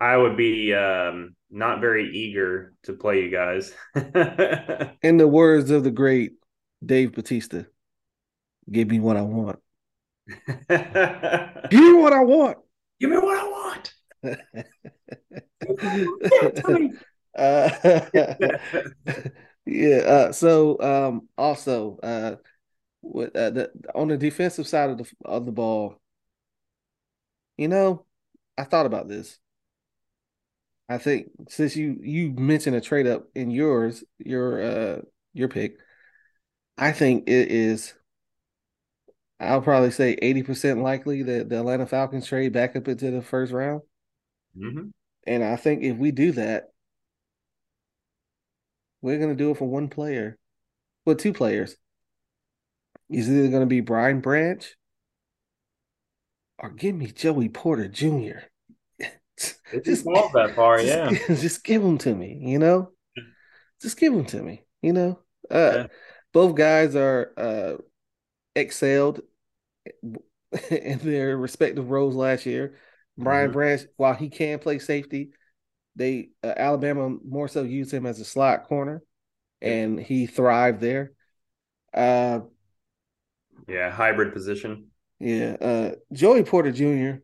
would 0.01 0.37
be 0.37 0.75
um, 0.75 1.35
not 1.51 1.81
very 1.81 2.11
eager 2.11 2.73
to 2.85 2.95
play 2.95 3.23
you 3.23 3.31
guys. 3.31 3.73
In 5.03 5.19
the 5.19 5.29
words 5.29 5.71
of 5.71 5.85
the 5.85 5.91
great 5.91 6.33
Dave 6.85 7.13
Batista, 7.13 7.65
give 8.71 8.89
me 8.89 9.01
what 9.01 9.17
I 9.17 9.23
want. 9.23 9.59
give 10.29 11.81
me 11.81 11.93
what 11.95 12.13
I 12.13 12.23
want. 12.23 12.59
Give 13.01 13.11
me 13.11 13.19
what 13.19 13.39
I 13.39 13.47
want. 13.49 13.93
uh, 17.37 17.71
yeah. 19.67 19.99
Uh, 19.99 20.33
so 20.33 20.81
um, 20.81 21.29
also, 21.37 21.99
uh, 22.03 22.37
with 23.03 23.35
uh, 23.35 23.51
the 23.51 23.71
on 23.95 24.09
the 24.09 24.17
defensive 24.17 24.67
side 24.67 24.91
of 24.91 24.99
the 24.99 25.11
of 25.25 25.47
the 25.47 25.53
ball, 25.53 26.01
you 27.57 27.69
know, 27.69 28.05
I 28.57 28.65
thought 28.65 28.87
about 28.87 29.09
this. 29.09 29.39
I 30.91 30.99
think 30.99 31.29
since 31.49 31.77
you 31.77 31.99
you 32.03 32.33
mentioned 32.33 32.75
a 32.75 32.81
trade 32.81 33.07
up 33.07 33.29
in 33.33 33.53
yours, 33.53 34.03
your 34.19 34.61
uh 34.61 35.01
your 35.33 35.49
pick, 35.49 35.77
I 36.77 36.91
think 36.91 37.29
it 37.29 37.53
is 37.53 37.95
I'll 39.39 39.63
probably 39.63 39.93
say 39.93 40.17
80% 40.21 40.83
likely 40.83 41.23
that 41.23 41.49
the 41.49 41.61
Atlanta 41.61 41.87
Falcons 41.87 42.27
trade 42.27 42.53
back 42.53 42.75
up 42.75 42.89
into 42.89 43.11
the 43.13 43.23
first 43.23 43.53
round. 43.53 43.83
Mm-hmm. 44.59 44.89
And 45.29 45.45
I 45.45 45.55
think 45.55 45.85
if 45.85 45.97
we 45.97 46.11
do 46.11 46.33
that, 46.33 46.65
we're 49.01 49.19
going 49.19 49.31
to 49.31 49.37
do 49.37 49.53
it 49.53 49.59
for 49.59 49.69
one 49.69 49.89
player, 49.89 50.39
well, 51.07 51.17
two 51.17 51.33
players. 51.33 51.77
Is 53.09 53.31
either 53.31 53.49
going 53.49 53.63
to 53.63 53.67
be 53.67 53.81
Brian 53.81 54.21
Branch 54.21 54.77
or 56.59 56.71
give 56.71 56.95
me 56.95 57.07
Joey 57.07 57.49
Porter 57.49 57.89
Jr. 57.89 58.50
just 59.85 60.05
fall 60.05 60.31
that 60.35 60.55
far, 60.55 60.79
just, 60.83 60.89
yeah. 60.89 61.11
Just 61.37 61.65
give 61.65 61.83
them 61.83 61.99
to 61.99 62.15
me, 62.15 62.39
you 62.43 62.59
know. 62.59 62.91
Just 63.81 63.99
give 63.99 64.13
them 64.13 64.27
to 64.27 64.43
me, 64.43 64.65
you 64.83 64.93
know. 64.93 65.21
Uh, 65.51 65.73
yeah. 65.75 65.87
Both 66.33 66.55
guys 66.55 66.95
are 66.95 67.33
uh, 67.37 67.83
excelled 68.55 69.21
in 70.71 70.99
their 70.99 71.37
respective 71.37 71.91
roles 71.91 72.15
last 72.15 72.47
year. 72.47 72.77
Brian 73.17 73.47
mm-hmm. 73.47 73.53
Branch, 73.53 73.83
while 73.97 74.15
he 74.15 74.29
can 74.29 74.59
play 74.59 74.79
safety, 74.79 75.31
they 75.97 76.31
uh, 76.43 76.55
Alabama 76.57 77.17
more 77.25 77.49
so 77.49 77.63
used 77.63 77.93
him 77.93 78.07
as 78.07 78.21
a 78.21 78.25
slot 78.25 78.65
corner, 78.65 79.03
and 79.61 79.99
he 80.01 80.27
thrived 80.27 80.81
there. 80.81 81.13
Uh, 81.93 82.41
yeah, 83.69 83.91
hybrid 83.91 84.33
position. 84.33 84.87
Yeah, 85.19 85.57
uh, 85.61 85.91
Joey 86.13 86.45
Porter 86.45 86.73
Jr. 86.73 87.21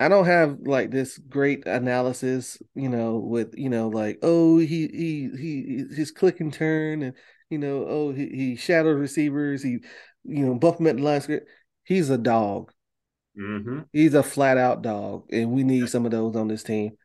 I 0.00 0.08
don't 0.08 0.26
have 0.26 0.58
like 0.64 0.90
this 0.90 1.18
great 1.18 1.66
analysis, 1.66 2.58
you 2.74 2.88
know, 2.88 3.16
with 3.18 3.54
you 3.56 3.70
know, 3.70 3.88
like 3.88 4.18
oh 4.22 4.58
he 4.58 4.88
he 4.88 5.30
he 5.38 5.84
his 5.94 6.10
click 6.10 6.40
and 6.40 6.52
turn, 6.52 7.02
and 7.02 7.16
you 7.48 7.58
know, 7.58 7.86
oh 7.86 8.12
he, 8.12 8.28
he 8.28 8.56
shadowed 8.56 8.98
receivers, 8.98 9.62
he 9.62 9.78
you 10.24 10.46
know 10.46 10.54
bumped 10.54 10.80
him 10.80 10.88
at 10.88 10.96
the 10.96 11.02
line 11.02 11.20
script. 11.20 11.48
He's 11.84 12.10
a 12.10 12.18
dog. 12.18 12.72
Mm-hmm. 13.38 13.80
He's 13.92 14.14
a 14.14 14.22
flat 14.22 14.58
out 14.58 14.82
dog, 14.82 15.26
and 15.30 15.50
we 15.52 15.62
need 15.64 15.88
some 15.88 16.04
of 16.04 16.10
those 16.10 16.34
on 16.36 16.48
this 16.48 16.62
team. 16.62 16.96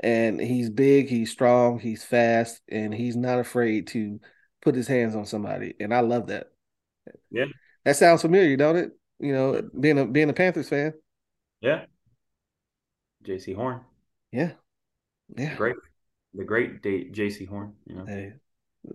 And 0.00 0.40
he's 0.40 0.68
big, 0.70 1.08
he's 1.08 1.30
strong, 1.30 1.78
he's 1.78 2.04
fast, 2.04 2.60
and 2.68 2.92
he's 2.92 3.16
not 3.16 3.38
afraid 3.38 3.86
to 3.88 4.20
put 4.60 4.74
his 4.74 4.88
hands 4.88 5.14
on 5.14 5.24
somebody. 5.24 5.74
And 5.80 5.94
I 5.94 6.00
love 6.00 6.26
that. 6.26 6.48
Yeah, 7.30 7.46
that 7.84 7.96
sounds 7.96 8.22
familiar, 8.22 8.56
don't 8.56 8.76
it? 8.76 8.90
You 9.18 9.32
know, 9.32 9.62
being 9.78 9.98
a 9.98 10.06
being 10.06 10.28
a 10.28 10.34
Panthers 10.34 10.68
fan. 10.68 10.92
Yeah. 11.60 11.84
Jaycee 13.24 13.54
Horn. 13.54 13.80
Yeah. 14.32 14.52
Yeah. 15.36 15.56
Great. 15.56 15.76
The 16.34 16.44
great 16.44 16.82
Jaycee 16.82 17.48
Horn. 17.48 17.74
You 17.86 17.96
know. 17.96 18.04
Hey, 18.06 18.32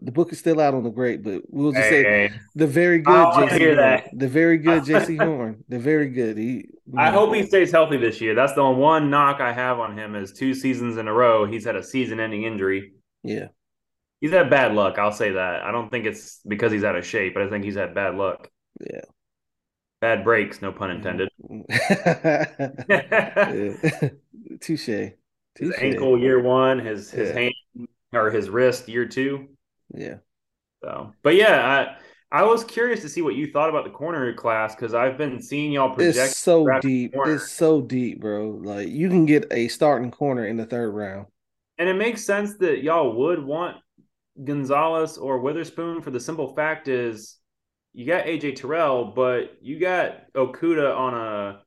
the 0.01 0.11
book 0.11 0.31
is 0.31 0.39
still 0.39 0.59
out 0.59 0.73
on 0.73 0.83
the 0.83 0.89
great, 0.89 1.23
but 1.23 1.41
we'll 1.47 1.71
just 1.71 1.89
hey, 1.89 2.29
say 2.29 2.31
the 2.55 2.67
very 2.67 2.99
good 2.99 3.13
Jaycee 3.13 3.57
Horn. 3.67 4.03
The 4.13 4.27
very 4.27 4.57
good 4.59 4.83
Jaycee 4.83 5.23
Horn. 5.23 5.63
The 5.67 5.79
very 5.79 6.09
good. 6.09 6.37
He. 6.37 6.69
I 6.97 7.09
know. 7.09 7.25
hope 7.25 7.35
he 7.35 7.45
stays 7.45 7.71
healthy 7.71 7.97
this 7.97 8.21
year. 8.21 8.35
That's 8.35 8.53
the 8.53 8.63
one 8.65 9.09
knock 9.09 9.41
I 9.41 9.51
have 9.51 9.79
on 9.79 9.97
him 9.97 10.15
is 10.15 10.33
two 10.33 10.53
seasons 10.53 10.97
in 10.97 11.07
a 11.07 11.13
row 11.13 11.45
he's 11.45 11.65
had 11.65 11.75
a 11.75 11.83
season-ending 11.83 12.43
injury. 12.43 12.93
Yeah. 13.23 13.47
He's 14.21 14.31
had 14.31 14.49
bad 14.49 14.73
luck. 14.73 14.99
I'll 14.99 15.11
say 15.11 15.31
that. 15.31 15.61
I 15.61 15.71
don't 15.71 15.89
think 15.89 16.05
it's 16.05 16.41
because 16.47 16.71
he's 16.71 16.83
out 16.83 16.95
of 16.95 17.05
shape, 17.05 17.33
but 17.33 17.43
I 17.43 17.49
think 17.49 17.63
he's 17.63 17.75
had 17.75 17.95
bad 17.95 18.15
luck. 18.15 18.49
Yeah. 18.79 19.01
Bad 20.01 20.23
breaks, 20.23 20.61
no 20.61 20.71
pun 20.71 20.89
mm-hmm. 20.89 21.07
intended. 21.07 21.29
Touche. 24.61 25.13
His 25.57 25.73
ankle 25.77 26.17
year 26.17 26.41
one, 26.41 26.79
his 26.79 27.11
his 27.11 27.29
yeah. 27.29 27.35
hand 27.35 27.87
or 28.13 28.31
his 28.31 28.49
wrist 28.49 28.87
year 28.87 29.05
two. 29.05 29.49
Yeah. 29.93 30.17
So, 30.81 31.13
but 31.21 31.35
yeah, 31.35 31.97
I 32.31 32.41
I 32.41 32.43
was 32.43 32.63
curious 32.63 33.01
to 33.01 33.09
see 33.09 33.21
what 33.21 33.35
you 33.35 33.51
thought 33.51 33.69
about 33.69 33.83
the 33.83 33.89
corner 33.89 34.31
class 34.33 34.75
because 34.75 34.93
I've 34.93 35.17
been 35.17 35.41
seeing 35.41 35.71
y'all 35.71 35.93
project. 35.93 36.17
It's 36.17 36.37
so 36.37 36.67
deep. 36.79 37.13
It's 37.13 37.51
so 37.51 37.81
deep, 37.81 38.21
bro. 38.21 38.59
Like 38.63 38.89
you 38.89 39.09
can 39.09 39.25
get 39.25 39.47
a 39.51 39.67
starting 39.67 40.11
corner 40.11 40.45
in 40.45 40.55
the 40.55 40.65
third 40.65 40.91
round, 40.91 41.27
and 41.77 41.89
it 41.89 41.95
makes 41.95 42.23
sense 42.23 42.55
that 42.57 42.83
y'all 42.83 43.15
would 43.15 43.43
want 43.43 43.77
Gonzalez 44.43 45.17
or 45.17 45.39
Witherspoon 45.39 46.01
for 46.01 46.11
the 46.11 46.19
simple 46.19 46.53
fact 46.53 46.87
is 46.87 47.37
you 47.93 48.05
got 48.05 48.25
AJ 48.25 48.57
Terrell, 48.57 49.05
but 49.05 49.57
you 49.61 49.79
got 49.79 50.31
Okudah 50.33 50.95
on 50.95 51.13
a 51.15 51.61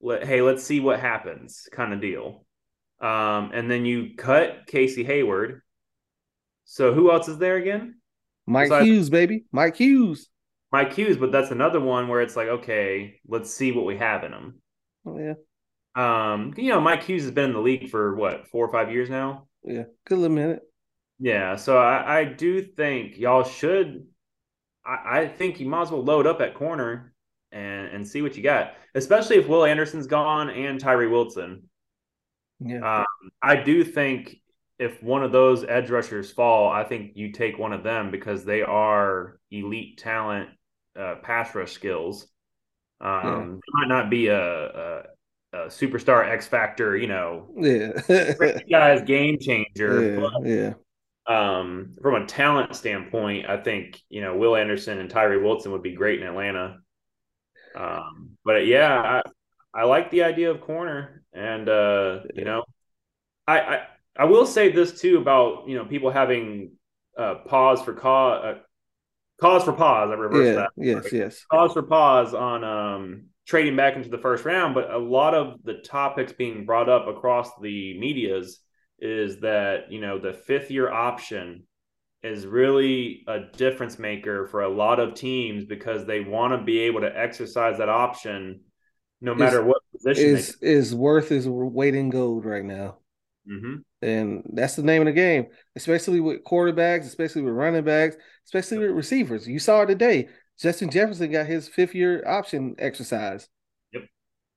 let, 0.00 0.24
hey, 0.24 0.42
let's 0.42 0.64
see 0.64 0.80
what 0.80 1.00
happens 1.00 1.68
kind 1.72 1.92
of 1.92 2.00
deal. 2.00 2.44
Um, 3.00 3.50
and 3.52 3.70
then 3.70 3.84
you 3.84 4.14
cut 4.16 4.66
Casey 4.66 5.04
Hayward, 5.04 5.62
so 6.64 6.94
who 6.94 7.10
else 7.10 7.28
is 7.28 7.38
there 7.38 7.56
again? 7.56 7.96
Mike 8.46 8.66
Besides, 8.66 8.86
Hughes, 8.86 9.10
baby. 9.10 9.44
Mike 9.52 9.76
Hughes. 9.76 10.28
Mike 10.72 10.94
Hughes, 10.94 11.16
but 11.16 11.32
that's 11.32 11.50
another 11.50 11.80
one 11.80 12.08
where 12.08 12.20
it's 12.20 12.36
like, 12.36 12.48
okay, 12.48 13.20
let's 13.26 13.50
see 13.50 13.72
what 13.72 13.84
we 13.84 13.96
have 13.98 14.24
in 14.24 14.32
him. 14.32 14.62
Oh 15.06 15.18
yeah. 15.18 15.34
Um, 15.94 16.54
you 16.56 16.70
know, 16.70 16.80
Mike 16.80 17.02
Hughes 17.02 17.22
has 17.22 17.32
been 17.32 17.46
in 17.46 17.52
the 17.52 17.60
league 17.60 17.88
for 17.88 18.14
what, 18.16 18.48
four 18.48 18.66
or 18.66 18.72
five 18.72 18.92
years 18.92 19.08
now? 19.08 19.46
Yeah, 19.62 19.84
good 20.06 20.18
little 20.18 20.34
minute. 20.34 20.62
Yeah, 21.18 21.56
so 21.56 21.78
I, 21.78 22.18
I 22.18 22.24
do 22.24 22.62
think 22.62 23.16
y'all 23.16 23.44
should 23.44 24.06
I, 24.86 25.20
I 25.20 25.28
think 25.28 25.60
you 25.60 25.66
might 25.68 25.82
as 25.82 25.90
well 25.90 26.04
load 26.04 26.26
up 26.26 26.40
at 26.40 26.54
corner 26.54 27.12
and 27.56 27.88
and 27.88 28.06
see 28.06 28.22
what 28.22 28.36
you 28.36 28.42
got, 28.42 28.74
especially 28.94 29.36
if 29.36 29.48
Will 29.48 29.64
Anderson's 29.64 30.06
gone 30.06 30.50
and 30.50 30.78
Tyree 30.78 31.08
Wilson. 31.08 31.62
Yeah. 32.60 32.98
Um, 32.98 33.30
I 33.42 33.56
do 33.56 33.82
think 33.82 34.36
if 34.78 35.02
one 35.02 35.22
of 35.22 35.32
those 35.32 35.64
edge 35.64 35.90
rushers 35.90 36.30
fall, 36.30 36.70
I 36.70 36.84
think 36.84 37.12
you 37.14 37.32
take 37.32 37.58
one 37.58 37.72
of 37.72 37.82
them 37.82 38.10
because 38.10 38.44
they 38.44 38.62
are 38.62 39.38
elite 39.50 39.98
talent, 39.98 40.50
uh, 40.98 41.16
pass 41.22 41.54
rush 41.54 41.72
skills. 41.72 42.28
Um, 43.00 43.60
yeah. 43.66 43.80
might 43.80 43.88
not 43.88 44.10
be 44.10 44.28
a, 44.28 44.38
a, 44.38 45.02
a, 45.52 45.58
superstar 45.66 46.26
X 46.26 46.46
factor, 46.46 46.96
you 46.96 47.06
know, 47.06 47.50
yeah, 47.58 47.92
guys 48.70 49.02
game 49.02 49.38
changer. 49.38 50.14
Yeah, 50.14 50.20
but, 50.20 50.46
yeah. 50.46 50.72
Um, 51.28 51.94
from 52.00 52.22
a 52.22 52.26
talent 52.26 52.74
standpoint, 52.74 53.48
I 53.48 53.58
think 53.58 54.00
you 54.08 54.20
know 54.22 54.36
Will 54.36 54.56
Anderson 54.56 54.98
and 54.98 55.10
Tyree 55.10 55.42
Wilson 55.42 55.72
would 55.72 55.82
be 55.82 55.92
great 55.92 56.20
in 56.20 56.26
Atlanta. 56.26 56.78
Um, 57.76 58.30
but 58.44 58.66
yeah, 58.66 59.20
I, 59.74 59.80
I 59.80 59.84
like 59.84 60.10
the 60.10 60.22
idea 60.22 60.50
of 60.50 60.60
corner, 60.60 61.22
and 61.32 61.68
uh, 61.68 62.20
you 62.34 62.44
know, 62.44 62.64
I, 63.46 63.60
I 63.60 63.86
I 64.18 64.24
will 64.24 64.46
say 64.46 64.72
this 64.72 65.00
too 65.00 65.18
about 65.18 65.68
you 65.68 65.76
know 65.76 65.84
people 65.84 66.10
having 66.10 66.72
uh, 67.18 67.36
pause 67.46 67.82
for 67.82 67.92
cause 67.92 68.44
uh, 68.44 68.58
cause 69.40 69.64
for 69.64 69.72
pause. 69.72 70.10
I 70.10 70.14
reverse 70.14 70.46
yeah, 70.46 70.54
that. 70.54 70.70
Yes, 70.76 71.04
right? 71.04 71.12
yes. 71.12 71.44
Cause 71.50 71.72
for 71.72 71.82
pause 71.82 72.34
on 72.34 72.64
um, 72.64 73.26
trading 73.46 73.76
back 73.76 73.96
into 73.96 74.08
the 74.08 74.18
first 74.18 74.44
round, 74.44 74.74
but 74.74 74.90
a 74.90 74.98
lot 74.98 75.34
of 75.34 75.62
the 75.64 75.74
topics 75.74 76.32
being 76.32 76.64
brought 76.64 76.88
up 76.88 77.06
across 77.06 77.50
the 77.60 77.98
media's 77.98 78.60
is 78.98 79.40
that 79.40 79.92
you 79.92 80.00
know 80.00 80.18
the 80.18 80.32
fifth 80.32 80.70
year 80.70 80.90
option 80.90 81.64
is 82.22 82.46
really 82.46 83.24
a 83.28 83.40
difference 83.56 83.98
maker 83.98 84.46
for 84.46 84.62
a 84.62 84.68
lot 84.68 84.98
of 84.98 85.14
teams 85.14 85.64
because 85.64 86.06
they 86.06 86.20
want 86.20 86.52
to 86.58 86.64
be 86.64 86.80
able 86.80 87.00
to 87.00 87.18
exercise 87.18 87.78
that 87.78 87.88
option 87.88 88.60
no 89.20 89.34
matter 89.34 89.62
what 89.62 89.80
position 89.92 90.36
is 90.36 90.56
is 90.60 90.94
worth 90.94 91.32
is 91.32 91.48
weight 91.48 91.94
in 91.94 92.10
gold 92.10 92.44
right 92.44 92.64
now. 92.64 92.98
Mm-hmm. 93.48 93.76
And 94.02 94.42
that's 94.52 94.76
the 94.76 94.82
name 94.82 95.02
of 95.02 95.06
the 95.06 95.12
game, 95.12 95.46
especially 95.76 96.20
with 96.20 96.44
quarterbacks, 96.44 97.02
especially 97.02 97.42
with 97.42 97.54
running 97.54 97.84
backs, 97.84 98.16
especially 98.44 98.78
with 98.78 98.90
receivers. 98.90 99.46
You 99.46 99.58
saw 99.58 99.82
it 99.82 99.86
today. 99.86 100.28
Justin 100.58 100.90
Jefferson 100.90 101.30
got 101.30 101.46
his 101.46 101.68
fifth 101.68 101.94
year 101.94 102.26
option 102.26 102.74
exercise. 102.78 103.48
Yep. 103.92 104.02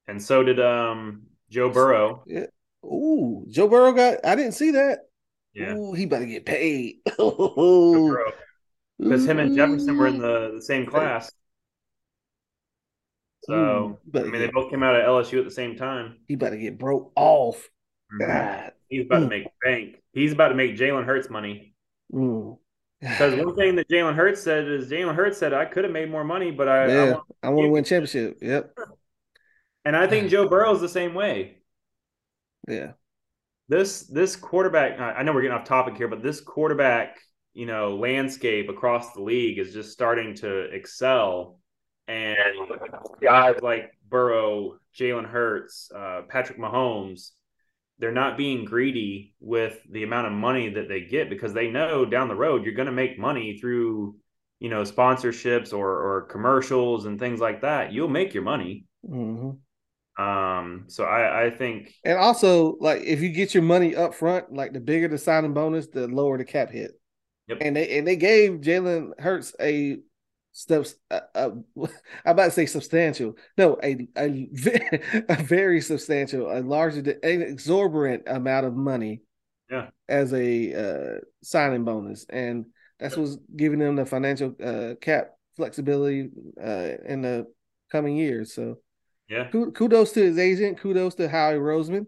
And 0.07 0.21
so 0.21 0.43
did 0.43 0.59
um 0.59 1.23
Joe 1.49 1.69
Burrow. 1.69 2.23
Yeah. 2.25 2.47
Ooh, 2.83 3.45
Joe 3.49 3.67
Burrow 3.67 3.91
got 3.93 4.25
I 4.25 4.35
didn't 4.35 4.53
see 4.53 4.71
that. 4.71 4.99
Yeah. 5.59 5.75
Ooh, 5.75 5.93
he 5.93 6.05
better 6.05 6.25
get 6.25 6.45
paid. 6.45 6.97
Because 9.01 9.25
him 9.25 9.39
and 9.39 9.55
Jefferson 9.55 9.97
were 9.97 10.07
in 10.07 10.19
the, 10.19 10.51
the 10.55 10.61
same 10.61 10.85
class. 10.85 11.31
So 13.43 13.53
Ooh, 13.55 13.97
I 14.13 14.23
mean, 14.23 14.41
they 14.41 14.49
both 14.53 14.69
came 14.69 14.83
out 14.83 14.93
of 14.93 15.03
LSU 15.03 15.39
at 15.39 15.45
the 15.45 15.51
same 15.51 15.77
time. 15.77 16.17
He 16.27 16.35
better 16.35 16.57
get 16.57 16.77
broke 16.77 17.13
off. 17.15 17.69
Mm-hmm. 18.21 18.67
He's 18.89 19.05
about 19.05 19.19
to 19.21 19.27
make 19.27 19.47
bank. 19.63 20.03
He's 20.11 20.33
about 20.33 20.49
to 20.49 20.55
make 20.55 20.75
Jalen 20.75 21.05
Hurts 21.05 21.29
money. 21.29 21.75
Because 22.11 23.35
one 23.35 23.55
thing 23.55 23.75
that 23.75 23.87
Jalen 23.87 24.15
Hurts 24.15 24.43
said 24.43 24.67
is 24.67 24.91
Jalen 24.91 25.15
Hurts 25.15 25.37
said 25.37 25.53
I 25.53 25.65
could 25.65 25.85
have 25.85 25.93
made 25.93 26.11
more 26.11 26.25
money, 26.25 26.51
but 26.51 26.67
I 26.67 26.87
yeah, 26.87 27.13
I 27.41 27.49
want 27.49 27.67
to 27.67 27.69
win 27.69 27.83
championship. 27.85 28.39
Yep. 28.41 28.75
And 29.85 29.95
I 29.95 30.07
think 30.07 30.29
Joe 30.31 30.49
Burrow's 30.49 30.81
the 30.81 30.89
same 30.89 31.13
way. 31.13 31.57
Yeah. 32.67 32.91
This 33.69 34.07
this 34.07 34.35
quarterback, 34.35 34.99
I 34.99 35.21
know 35.23 35.31
we're 35.31 35.43
getting 35.43 35.55
off 35.55 35.63
topic 35.63 35.95
here, 35.95 36.07
but 36.07 36.23
this 36.23 36.41
quarterback, 36.41 37.19
you 37.53 37.67
know, 37.67 37.95
landscape 37.95 38.67
across 38.67 39.13
the 39.13 39.21
league 39.21 39.59
is 39.59 39.71
just 39.73 39.91
starting 39.91 40.33
to 40.35 40.61
excel. 40.73 41.59
and 42.07 42.35
guys 43.21 43.61
like 43.61 43.91
Burrow, 44.09 44.79
Jalen 44.97 45.29
Hurts, 45.29 45.91
uh, 45.95 46.23
Patrick 46.27 46.57
Mahomes, 46.57 47.29
they're 47.99 48.11
not 48.11 48.37
being 48.37 48.65
greedy 48.65 49.35
with 49.39 49.77
the 49.91 50.03
amount 50.03 50.25
of 50.25 50.33
money 50.33 50.69
that 50.69 50.89
they 50.89 51.01
get 51.01 51.29
because 51.29 51.53
they 51.53 51.69
know 51.69 52.05
down 52.05 52.27
the 52.27 52.35
road 52.35 52.63
you're 52.65 52.73
going 52.73 52.87
to 52.87 52.91
make 52.91 53.19
money 53.19 53.59
through 53.59 54.15
you 54.59 54.69
know 54.69 54.83
sponsorships 54.83 55.73
or 55.73 55.89
or 55.89 56.21
commercials 56.23 57.05
and 57.05 57.19
things 57.19 57.39
like 57.39 57.61
that. 57.61 57.93
You'll 57.93 58.09
make 58.09 58.33
your 58.33 58.43
money. 58.43 58.85
Mm-hmm. 59.07 59.51
Um, 60.19 60.83
so 60.87 61.05
I, 61.05 61.45
I 61.45 61.49
think, 61.49 61.93
and 62.03 62.17
also 62.17 62.75
like 62.81 63.03
if 63.03 63.21
you 63.21 63.29
get 63.29 63.53
your 63.53 63.63
money 63.63 63.95
up 63.95 64.13
front, 64.13 64.51
like 64.51 64.73
the 64.73 64.81
bigger 64.81 65.07
the 65.07 65.17
signing 65.17 65.53
bonus, 65.53 65.87
the 65.87 66.09
lower 66.09 66.37
the 66.37 66.43
cap 66.43 66.71
hit. 66.71 66.91
Yep. 67.47 67.59
And 67.61 67.75
they 67.75 67.97
and 67.97 68.05
they 68.05 68.17
gave 68.17 68.59
Jalen 68.59 69.17
Hurts 69.17 69.55
a 69.61 69.97
steps. 70.51 70.95
Uh, 71.09 71.21
uh, 71.33 71.49
I'm 71.77 71.89
about 72.25 72.45
to 72.45 72.51
say 72.51 72.65
substantial. 72.65 73.35
No, 73.57 73.77
a 73.81 74.07
a, 74.17 74.49
a 75.29 75.35
very 75.41 75.79
substantial, 75.79 76.51
a 76.51 76.59
larger, 76.59 76.99
an 76.99 77.41
exorbitant 77.41 78.23
amount 78.27 78.65
of 78.65 78.75
money. 78.75 79.21
Yeah, 79.71 79.87
as 80.09 80.33
a 80.33 80.73
uh, 80.73 81.19
signing 81.43 81.85
bonus, 81.85 82.25
and 82.29 82.65
that's 82.99 83.15
what's 83.15 83.37
giving 83.55 83.79
them 83.79 83.95
the 83.95 84.05
financial 84.05 84.53
uh, 84.61 84.95
cap 84.99 85.29
flexibility 85.55 86.29
uh, 86.61 86.89
in 87.05 87.21
the 87.21 87.47
coming 87.89 88.17
years. 88.17 88.53
So 88.53 88.79
yeah. 89.29 89.47
Kudos 89.49 90.11
to 90.13 90.21
his 90.21 90.37
agent. 90.37 90.79
Kudos 90.79 91.15
to 91.15 91.29
Howie 91.29 91.55
Roseman. 91.55 92.07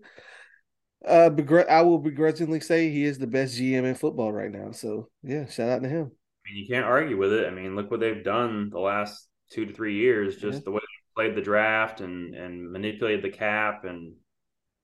Uh, 1.05 1.29
begr- 1.29 1.69
I 1.69 1.81
will 1.81 1.97
begrudgingly 1.97 2.59
say 2.59 2.89
he 2.89 3.03
is 3.03 3.17
the 3.17 3.27
best 3.27 3.55
GM 3.55 3.85
in 3.85 3.95
football 3.95 4.31
right 4.31 4.51
now. 4.51 4.71
So 4.71 5.09
yeah, 5.23 5.47
shout 5.47 5.69
out 5.69 5.83
to 5.83 5.89
him. 5.89 6.11
I 6.45 6.49
mean, 6.49 6.63
you 6.63 6.67
can't 6.67 6.85
argue 6.85 7.17
with 7.17 7.33
it. 7.33 7.47
I 7.47 7.51
mean, 7.51 7.75
look 7.75 7.89
what 7.89 7.99
they've 7.99 8.23
done 8.23 8.69
the 8.69 8.79
last 8.79 9.27
two 9.51 9.65
to 9.65 9.73
three 9.73 9.97
years. 9.97 10.37
Just 10.37 10.59
yeah. 10.59 10.63
the 10.65 10.71
way 10.71 10.79
they 10.79 11.23
played 11.23 11.35
the 11.35 11.41
draft 11.41 12.01
and 12.01 12.35
and 12.35 12.71
manipulated 12.71 13.23
the 13.23 13.35
cap, 13.35 13.83
and 13.85 14.13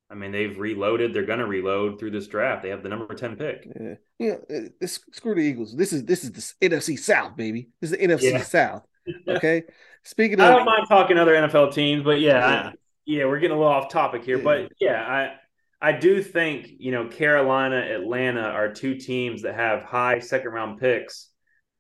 I 0.10 0.16
mean, 0.16 0.32
they've 0.32 0.58
reloaded. 0.58 1.14
They're 1.14 1.26
going 1.26 1.40
to 1.40 1.46
reload 1.46 2.00
through 2.00 2.12
this 2.12 2.28
draft. 2.28 2.64
They 2.64 2.70
have 2.70 2.84
the 2.84 2.90
number 2.90 3.14
ten 3.14 3.36
pick. 3.36 3.68
Yeah, 4.20 4.36
yeah. 4.50 4.88
screw 4.88 5.36
the 5.36 5.42
Eagles. 5.42 5.76
This 5.76 5.94
is 5.94 6.04
this 6.06 6.24
is 6.24 6.32
the 6.32 6.70
NFC 6.70 6.98
South, 6.98 7.36
baby. 7.36 7.70
This 7.80 7.92
is 7.92 7.98
the 7.98 8.08
NFC 8.08 8.32
yeah. 8.32 8.44
South. 8.44 8.84
Okay. 9.28 9.64
Speaking 10.04 10.40
of, 10.40 10.46
I 10.46 10.56
don't 10.56 10.66
mind 10.66 10.86
talking 10.88 11.18
other 11.18 11.34
NFL 11.34 11.74
teams, 11.74 12.04
but 12.04 12.22
yeah, 12.22 12.40
yeah, 12.40 12.68
I, 12.70 12.74
yeah 13.06 13.26
we're 13.26 13.40
getting 13.40 13.56
a 13.56 13.60
little 13.60 13.72
off 13.72 13.90
topic 13.90 14.24
here. 14.24 14.38
But 14.38 14.72
yeah, 14.80 15.02
I 15.02 15.90
I 15.90 15.92
do 15.92 16.22
think 16.22 16.70
you 16.80 16.92
know 16.92 17.08
Carolina, 17.08 17.78
Atlanta 17.78 18.42
are 18.42 18.72
two 18.72 18.96
teams 18.96 19.42
that 19.42 19.56
have 19.56 19.84
high 19.84 20.20
second 20.20 20.52
round 20.52 20.80
picks. 20.80 21.30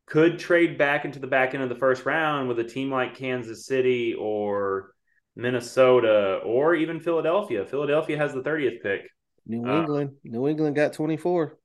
Could 0.07 0.39
trade 0.39 0.77
back 0.77 1.05
into 1.05 1.19
the 1.19 1.27
back 1.27 1.53
end 1.53 1.63
of 1.63 1.69
the 1.69 1.75
first 1.75 2.05
round 2.05 2.47
with 2.47 2.59
a 2.59 2.63
team 2.63 2.91
like 2.91 3.15
Kansas 3.15 3.65
City 3.65 4.13
or 4.13 4.91
Minnesota 5.37 6.39
or 6.43 6.75
even 6.75 6.99
Philadelphia. 6.99 7.65
Philadelphia 7.65 8.17
has 8.17 8.33
the 8.33 8.41
30th 8.41 8.81
pick. 8.81 9.09
New 9.45 9.65
uh, 9.65 9.81
England. 9.81 10.09
Uh, 10.13 10.19
New 10.23 10.47
England 10.47 10.75
got 10.75 10.93
24. 10.93 11.57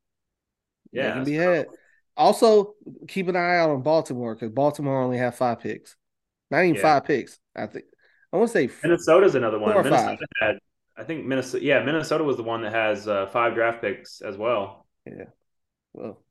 Yeah. 0.92 1.14
can 1.14 1.24
be 1.24 1.34
had. 1.34 1.66
Also, 2.16 2.74
keep 3.08 3.28
an 3.28 3.36
eye 3.36 3.56
out 3.56 3.70
on 3.70 3.82
Baltimore 3.82 4.34
because 4.34 4.50
Baltimore 4.50 5.02
only 5.02 5.18
have 5.18 5.34
five 5.34 5.60
picks. 5.60 5.96
Not 6.50 6.64
even 6.64 6.74
yeah. 6.76 6.82
five 6.82 7.04
picks. 7.04 7.38
I 7.56 7.66
think. 7.66 7.86
I 8.32 8.36
want 8.36 8.50
to 8.50 8.52
say 8.52 8.70
Minnesota's 8.82 9.34
another 9.34 9.58
one. 9.58 9.74
Minnesota 9.74 10.18
five. 10.18 10.18
had, 10.40 10.58
I 10.96 11.04
think 11.04 11.24
Minnesota. 11.26 11.64
Yeah, 11.64 11.82
Minnesota 11.82 12.24
was 12.24 12.36
the 12.36 12.42
one 12.42 12.62
that 12.62 12.72
has 12.72 13.08
uh, 13.08 13.26
five 13.26 13.54
draft 13.54 13.82
picks 13.82 14.20
as 14.20 14.36
well. 14.36 14.86
Yeah. 15.06 15.26
Well, 15.92 16.22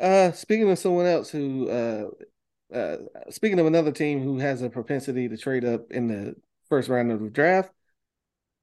uh, 0.00 0.32
speaking 0.32 0.70
of 0.70 0.78
someone 0.78 1.06
else 1.06 1.30
who, 1.30 1.68
uh, 1.68 2.74
uh, 2.74 2.96
speaking 3.30 3.58
of 3.58 3.66
another 3.66 3.92
team 3.92 4.22
who 4.22 4.38
has 4.38 4.62
a 4.62 4.70
propensity 4.70 5.28
to 5.28 5.36
trade 5.36 5.64
up 5.64 5.90
in 5.90 6.08
the 6.08 6.34
first 6.68 6.88
round 6.88 7.10
of 7.10 7.20
the 7.20 7.30
draft, 7.30 7.70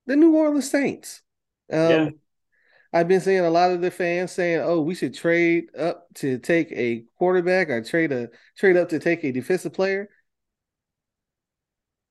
the 0.05 0.15
New 0.15 0.36
Orleans 0.36 0.69
Saints. 0.69 1.22
Um, 1.72 1.79
yeah. 1.79 2.10
I've 2.93 3.07
been 3.07 3.21
seeing 3.21 3.39
a 3.39 3.50
lot 3.50 3.71
of 3.71 3.81
the 3.81 3.89
fans 3.89 4.31
saying, 4.31 4.62
"Oh, 4.63 4.81
we 4.81 4.93
should 4.93 5.15
trade 5.15 5.75
up 5.75 6.07
to 6.15 6.38
take 6.38 6.71
a 6.71 7.05
quarterback 7.17 7.69
or 7.69 7.83
trade 7.83 8.11
a 8.11 8.29
trade 8.55 8.77
up 8.77 8.89
to 8.89 9.00
take 9.00 9.24
a 9.24 9.31
defensive 9.31 9.74
player." 9.74 10.09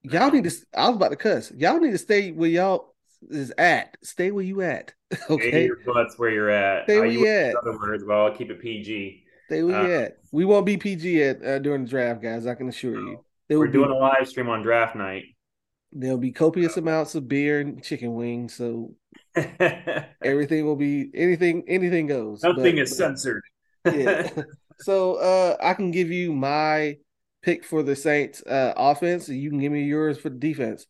Y'all 0.03 0.33
need 0.33 0.45
to. 0.45 0.51
I 0.75 0.89
was 0.89 0.97
about 0.97 1.11
to 1.11 1.17
cuss. 1.17 1.53
Y'all 1.53 1.79
need 1.79 1.93
to 1.93 1.99
stay 1.99 2.33
where 2.33 2.51
y'all 2.51 2.95
is 3.31 3.53
at. 3.57 3.97
Stay 4.03 4.33
where 4.33 4.45
you 4.45 4.63
at. 4.63 4.93
okay, 5.31 5.51
stay 5.51 5.67
your 5.67 5.79
butts 5.87 6.19
where 6.19 6.31
you're 6.31 6.51
at. 6.51 6.85
Stay 6.85 6.99
where 6.99 7.07
you 7.07 7.29
at. 7.29 7.55
Other 7.55 7.79
words, 7.79 8.03
well, 8.05 8.27
I'll 8.27 8.35
keep 8.35 8.51
it 8.51 8.61
PG. 8.61 9.25
Stay 9.47 9.63
where 9.63 9.77
uh, 9.77 9.87
you 9.87 9.95
at. 9.95 10.17
We 10.33 10.45
won't 10.45 10.67
be 10.67 10.77
PG 10.77 11.23
at 11.23 11.45
uh, 11.45 11.59
during 11.61 11.85
the 11.85 11.91
draft, 11.91 12.21
guys. 12.21 12.47
I 12.47 12.57
can 12.57 12.69
assure 12.69 12.99
you. 12.99 13.25
We're 13.49 13.69
doing 13.69 13.91
be, 13.91 13.95
a 13.95 13.99
live 13.99 14.27
stream 14.27 14.49
on 14.49 14.63
draft 14.63 14.97
night. 14.97 15.25
There'll 15.93 16.19
be 16.19 16.33
copious 16.33 16.77
amounts 16.77 17.15
of 17.15 17.29
beer 17.29 17.61
and 17.61 17.85
chicken 17.85 18.15
wings, 18.15 18.55
so 18.55 18.95
everything 20.23 20.65
will 20.65 20.77
be 20.77 21.11
anything. 21.15 21.65
Anything 21.69 22.07
goes. 22.07 22.43
Nothing 22.43 22.77
but, 22.77 22.83
is 22.83 22.97
censored. 22.97 23.43
yeah. 23.85 24.31
So 24.81 25.15
uh, 25.17 25.57
I 25.63 25.75
can 25.75 25.93
give 25.93 26.11
you 26.11 26.33
my 26.33 26.97
pick 27.43 27.65
for 27.65 27.85
the 27.85 27.95
Saints 27.95 28.43
uh, 28.43 28.73
offense. 28.77 29.29
And 29.29 29.39
you 29.39 29.49
can 29.49 29.61
give 29.61 29.71
me 29.71 29.85
yours 29.85 30.19
for 30.19 30.29
the 30.29 30.39
defense. 30.39 30.87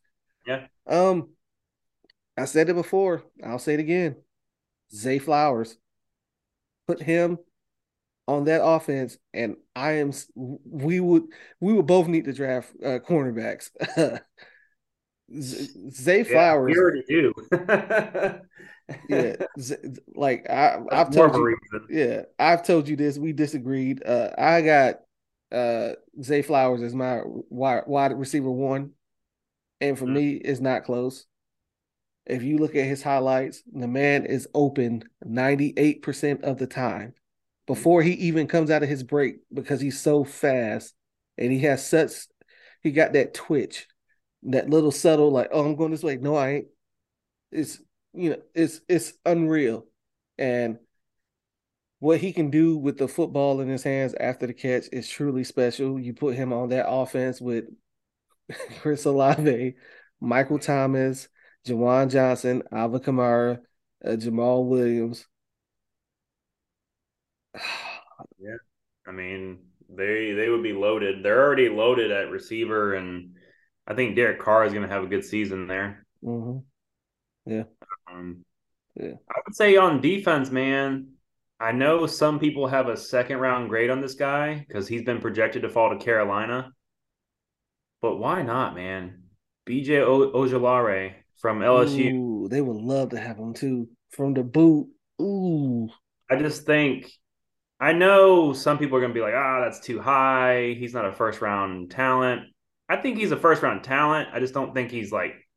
Yeah. 0.47 0.67
Um, 0.87 1.31
I 2.39 2.47
said 2.47 2.71
it 2.71 2.75
before. 2.75 3.25
I'll 3.45 3.59
say 3.59 3.75
it 3.75 3.81
again. 3.81 4.17
Zay 4.95 5.19
Flowers. 5.19 5.77
Put 6.87 7.03
him 7.03 7.39
on 8.27 8.45
that 8.45 8.65
offense, 8.65 9.19
and 9.35 9.57
I 9.77 9.93
am. 9.93 10.13
We 10.35 11.01
would. 11.01 11.25
We 11.61 11.73
would 11.75 11.87
both 11.87 12.09
need 12.09 12.25
to 12.25 12.33
draft 12.33 12.71
uh, 12.83 12.99
cornerbacks. 12.99 13.71
Zay 15.40 16.25
Flowers. 16.25 16.75
Yeah, 16.75 16.75
we 16.75 16.79
already 16.79 17.05
do. 17.09 17.35
yeah, 19.09 19.37
like 20.14 20.49
I, 20.51 20.79
have 20.90 21.11
told 21.11 21.35
you. 21.35 21.57
Yeah, 21.88 22.23
I've 22.38 22.64
told 22.64 22.88
you 22.88 22.97
this. 22.97 23.18
We 23.18 23.33
disagreed. 23.33 24.03
Uh, 24.05 24.31
I 24.37 24.62
got 24.62 24.97
uh, 25.51 25.90
Zay 26.23 26.42
Flowers 26.42 26.83
as 26.83 26.95
my 26.95 27.21
wide, 27.25 27.85
wide 27.87 28.18
receiver 28.18 28.51
one, 28.51 28.92
and 29.81 29.99
for 29.99 30.05
mm-hmm. 30.05 30.14
me, 30.14 30.31
it's 30.33 30.61
not 30.61 30.85
close. 30.85 31.27
If 32.27 32.42
you 32.42 32.59
look 32.59 32.77
at 32.77 32.87
his 32.87 33.03
highlights, 33.03 33.62
the 33.73 33.88
man 33.88 34.27
is 34.27 34.49
open 34.55 35.03
98% 35.27 36.42
of 36.42 36.59
the 36.59 36.68
time 36.68 37.14
before 37.66 38.03
he 38.03 38.12
even 38.12 38.47
comes 38.47 38.71
out 38.71 38.83
of 38.83 38.88
his 38.88 39.03
break 39.03 39.37
because 39.53 39.81
he's 39.81 40.01
so 40.01 40.23
fast 40.23 40.95
and 41.37 41.51
he 41.51 41.61
has 41.61 41.85
such 41.85 42.12
he 42.83 42.90
got 42.90 43.12
that 43.12 43.35
twitch, 43.35 43.87
that 44.45 44.71
little 44.71 44.91
subtle 44.91 45.31
like, 45.31 45.49
oh, 45.53 45.65
I'm 45.65 45.77
going 45.77 45.91
this 45.91 46.03
way. 46.03 46.17
No, 46.17 46.37
I 46.37 46.51
ain't. 46.51 46.67
It's 47.51 47.81
you 48.13 48.31
know, 48.31 48.43
it's 48.55 48.81
it's 48.89 49.13
unreal. 49.25 49.87
And 50.39 50.79
what 52.01 52.21
he 52.21 52.33
can 52.33 52.51
do 52.51 52.77
with 52.77 52.99
the 52.99 53.07
football 53.07 53.61
in 53.61 53.69
his 53.69 53.85
hands 53.85 54.15
after 54.19 54.47
the 54.47 54.55
catch 54.55 54.87
is 54.91 55.09
truly 55.09 55.45
special. 55.45 56.01
You 56.01 56.15
put 56.15 56.35
him 56.35 56.53
on 56.53 56.71
that 56.71 56.89
offense 56.89 57.41
with 57.41 57.67
Chris 58.81 59.05
Olave, 59.05 59.75
Michael 60.21 60.59
Thomas, 60.59 61.29
Juwan 61.67 62.11
Johnson, 62.11 62.63
Alvin 62.73 63.01
Kamara, 63.01 63.61
uh, 64.05 64.11
Jamaal 64.11 64.67
Williams. 64.67 65.27
yeah, 68.39 68.57
I 69.07 69.13
mean 69.13 69.61
they 69.89 70.33
they 70.33 70.49
would 70.49 70.63
be 70.63 70.73
loaded. 70.73 71.23
They're 71.23 71.41
already 71.43 71.69
loaded 71.69 72.11
at 72.11 72.31
receiver, 72.31 72.95
and 72.95 73.37
I 73.87 73.95
think 73.95 74.16
Derek 74.16 74.40
Carr 74.40 74.64
is 74.64 74.73
going 74.73 74.87
to 74.87 74.92
have 74.92 75.03
a 75.03 75.09
good 75.09 75.25
season 75.25 75.66
there. 75.66 76.07
Mm-hmm. 76.25 76.59
Yeah. 77.51 77.64
Um, 78.11 78.45
yeah. 78.95 79.14
I 79.29 79.40
would 79.45 79.57
say 79.57 79.77
on 79.77 80.01
defense, 80.01 80.51
man. 80.51 81.09
I 81.59 81.73
know 81.73 82.07
some 82.07 82.40
people 82.40 82.66
have 82.66 82.88
a 82.88 82.97
second 82.97 83.38
round 83.38 83.68
grade 83.68 83.90
on 83.90 84.01
this 84.01 84.14
guy 84.14 84.64
because 84.66 84.88
he's 84.88 85.03
been 85.03 85.21
projected 85.21 85.62
to 85.62 85.68
fall 85.68 85.90
to 85.90 86.05
Carolina. 86.05 86.73
But 88.01 88.16
why 88.16 88.42
not, 88.42 88.75
man? 88.75 89.23
BJ 89.66 90.01
o- 90.01 90.33
Ojulari 90.33 91.14
from 91.40 91.61
LSU. 91.61 92.12
Ooh, 92.12 92.49
they 92.49 92.61
would 92.61 92.77
love 92.77 93.11
to 93.11 93.21
have 93.21 93.38
him 93.38 93.55
too 93.55 93.88
from 94.11 94.35
the 94.35 94.42
boot. 94.42 94.88
Ooh. 95.21 95.88
I 96.29 96.37
just 96.37 96.66
think 96.66 97.12
I 97.79 97.92
know 97.92 98.53
some 98.53 98.79
people 98.79 98.97
are 98.97 99.01
going 99.01 99.12
to 99.12 99.18
be 99.18 99.21
like, 99.21 99.35
ah, 99.37 99.61
that's 99.61 99.81
too 99.81 100.01
high. 100.01 100.77
He's 100.79 100.95
not 100.95 101.05
a 101.05 101.12
first 101.12 101.40
round 101.40 101.90
talent. 101.90 102.42
I 102.93 102.97
think 102.97 103.17
he's 103.17 103.33
a 103.33 103.39
first 103.39 103.63
round 103.63 103.83
talent. 103.83 104.29
I 104.35 104.39
just 104.39 104.53
don't 104.53 104.75
think 104.75 104.91
he's 104.91 105.11
like 105.11 105.49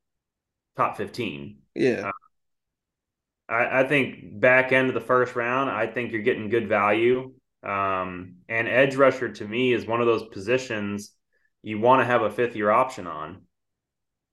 top 0.77 0.95
15. 0.95 1.57
Yeah. 1.75 2.07
Uh, 2.07 3.53
I, 3.53 3.81
I, 3.81 3.87
think 3.87 4.39
back 4.39 4.71
end 4.71 4.87
of 4.87 4.93
the 4.93 5.01
first 5.01 5.35
round, 5.35 5.69
I 5.69 5.85
think 5.85 6.13
you're 6.13 6.21
getting 6.21 6.47
good 6.47 6.69
value. 6.69 7.33
Um, 7.61 8.35
and 8.47 8.69
edge 8.69 8.95
rusher 8.95 9.33
to 9.33 9.45
me 9.45 9.73
is 9.73 9.85
one 9.85 9.99
of 9.99 10.07
those 10.07 10.23
positions 10.29 11.11
you 11.61 11.77
want 11.77 11.99
to 11.99 12.05
have 12.05 12.21
a 12.21 12.31
fifth 12.31 12.55
year 12.55 12.71
option 12.71 13.05
on. 13.05 13.41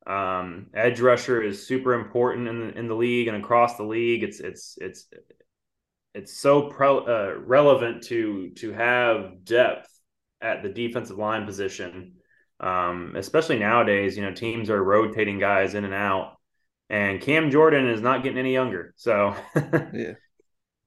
Um, 0.06 0.66
edge 0.72 1.00
rusher 1.00 1.42
is 1.42 1.66
super 1.66 1.94
important 1.94 2.46
in 2.46 2.60
the 2.60 2.78
in 2.78 2.86
the 2.86 2.94
league 2.94 3.26
and 3.26 3.36
across 3.36 3.76
the 3.76 3.82
league. 3.82 4.22
It's 4.22 4.38
it's 4.38 4.78
it's 4.80 5.08
it's 6.14 6.32
so 6.38 6.68
pro, 6.68 6.98
uh, 7.00 7.34
relevant 7.40 8.04
to 8.04 8.50
to 8.58 8.72
have 8.72 9.44
depth 9.44 9.88
at 10.40 10.62
the 10.62 10.68
defensive 10.68 11.18
line 11.18 11.46
position 11.46 12.14
Um, 12.62 13.14
especially 13.16 13.58
nowadays, 13.58 14.16
you 14.16 14.22
know, 14.24 14.32
teams 14.34 14.70
are 14.70 14.82
rotating 14.82 15.38
guys 15.38 15.74
in 15.74 15.84
and 15.84 15.94
out, 15.94 16.36
and 16.90 17.20
Cam 17.20 17.50
Jordan 17.50 17.88
is 17.88 18.00
not 18.00 18.22
getting 18.22 18.38
any 18.38 18.52
younger. 18.52 18.94
So, 18.96 19.36
yeah. 19.92 20.14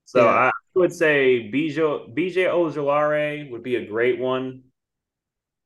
So 0.04 0.26
Yeah. 0.26 0.28
I 0.28 0.50
would 0.74 0.92
say 0.92 1.50
BJ 1.50 2.14
BJ 2.14 2.44
Ojulari 2.46 3.50
would 3.50 3.62
be 3.62 3.76
a 3.76 3.86
great 3.86 4.18
one. 4.18 4.64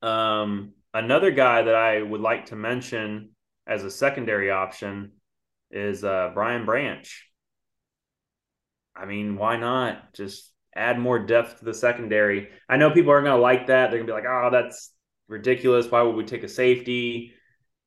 Um, 0.01 0.73
another 0.93 1.31
guy 1.31 1.61
that 1.63 1.75
I 1.75 2.01
would 2.01 2.21
like 2.21 2.47
to 2.47 2.55
mention 2.55 3.35
as 3.67 3.83
a 3.83 3.91
secondary 3.91 4.49
option 4.51 5.13
is 5.71 6.03
uh, 6.03 6.31
Brian 6.33 6.65
Branch. 6.65 7.27
I 8.95 9.05
mean, 9.05 9.37
why 9.37 9.57
not 9.57 10.13
just 10.13 10.51
add 10.75 10.99
more 10.99 11.19
depth 11.19 11.59
to 11.59 11.65
the 11.65 11.73
secondary? 11.73 12.49
I 12.67 12.77
know 12.77 12.91
people 12.91 13.11
aren't 13.11 13.25
going 13.25 13.37
to 13.37 13.41
like 13.41 13.67
that. 13.67 13.89
They're 13.89 13.99
going 14.03 14.07
to 14.07 14.11
be 14.13 14.15
like, 14.15 14.25
"Oh, 14.27 14.49
that's 14.51 14.91
ridiculous. 15.31 15.89
Why 15.89 16.01
would 16.03 16.15
we 16.15 16.25
take 16.25 16.43
a 16.43 16.47
safety?" 16.49 17.33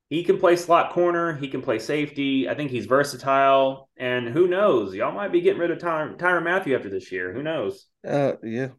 He 0.09 0.23
can 0.23 0.37
play 0.37 0.55
slot 0.55 0.91
corner. 0.93 1.33
He 1.33 1.47
can 1.47 1.61
play 1.63 1.79
safety. 1.79 2.47
I 2.47 2.53
think 2.53 2.69
he's 2.69 2.85
versatile. 2.85 3.89
And 3.97 4.27
who 4.29 4.47
knows? 4.47 4.93
Y'all 4.93 5.11
might 5.11 5.31
be 5.31 5.41
getting 5.41 5.59
rid 5.59 5.71
of 5.71 5.79
Tyrann, 5.79 6.17
Tyrann 6.17 6.43
Mathieu 6.43 6.75
after 6.75 6.89
this 6.89 7.11
year. 7.11 7.33
Who 7.33 7.41
knows? 7.41 7.87
Uh, 8.07 8.33
yeah. 8.43 8.69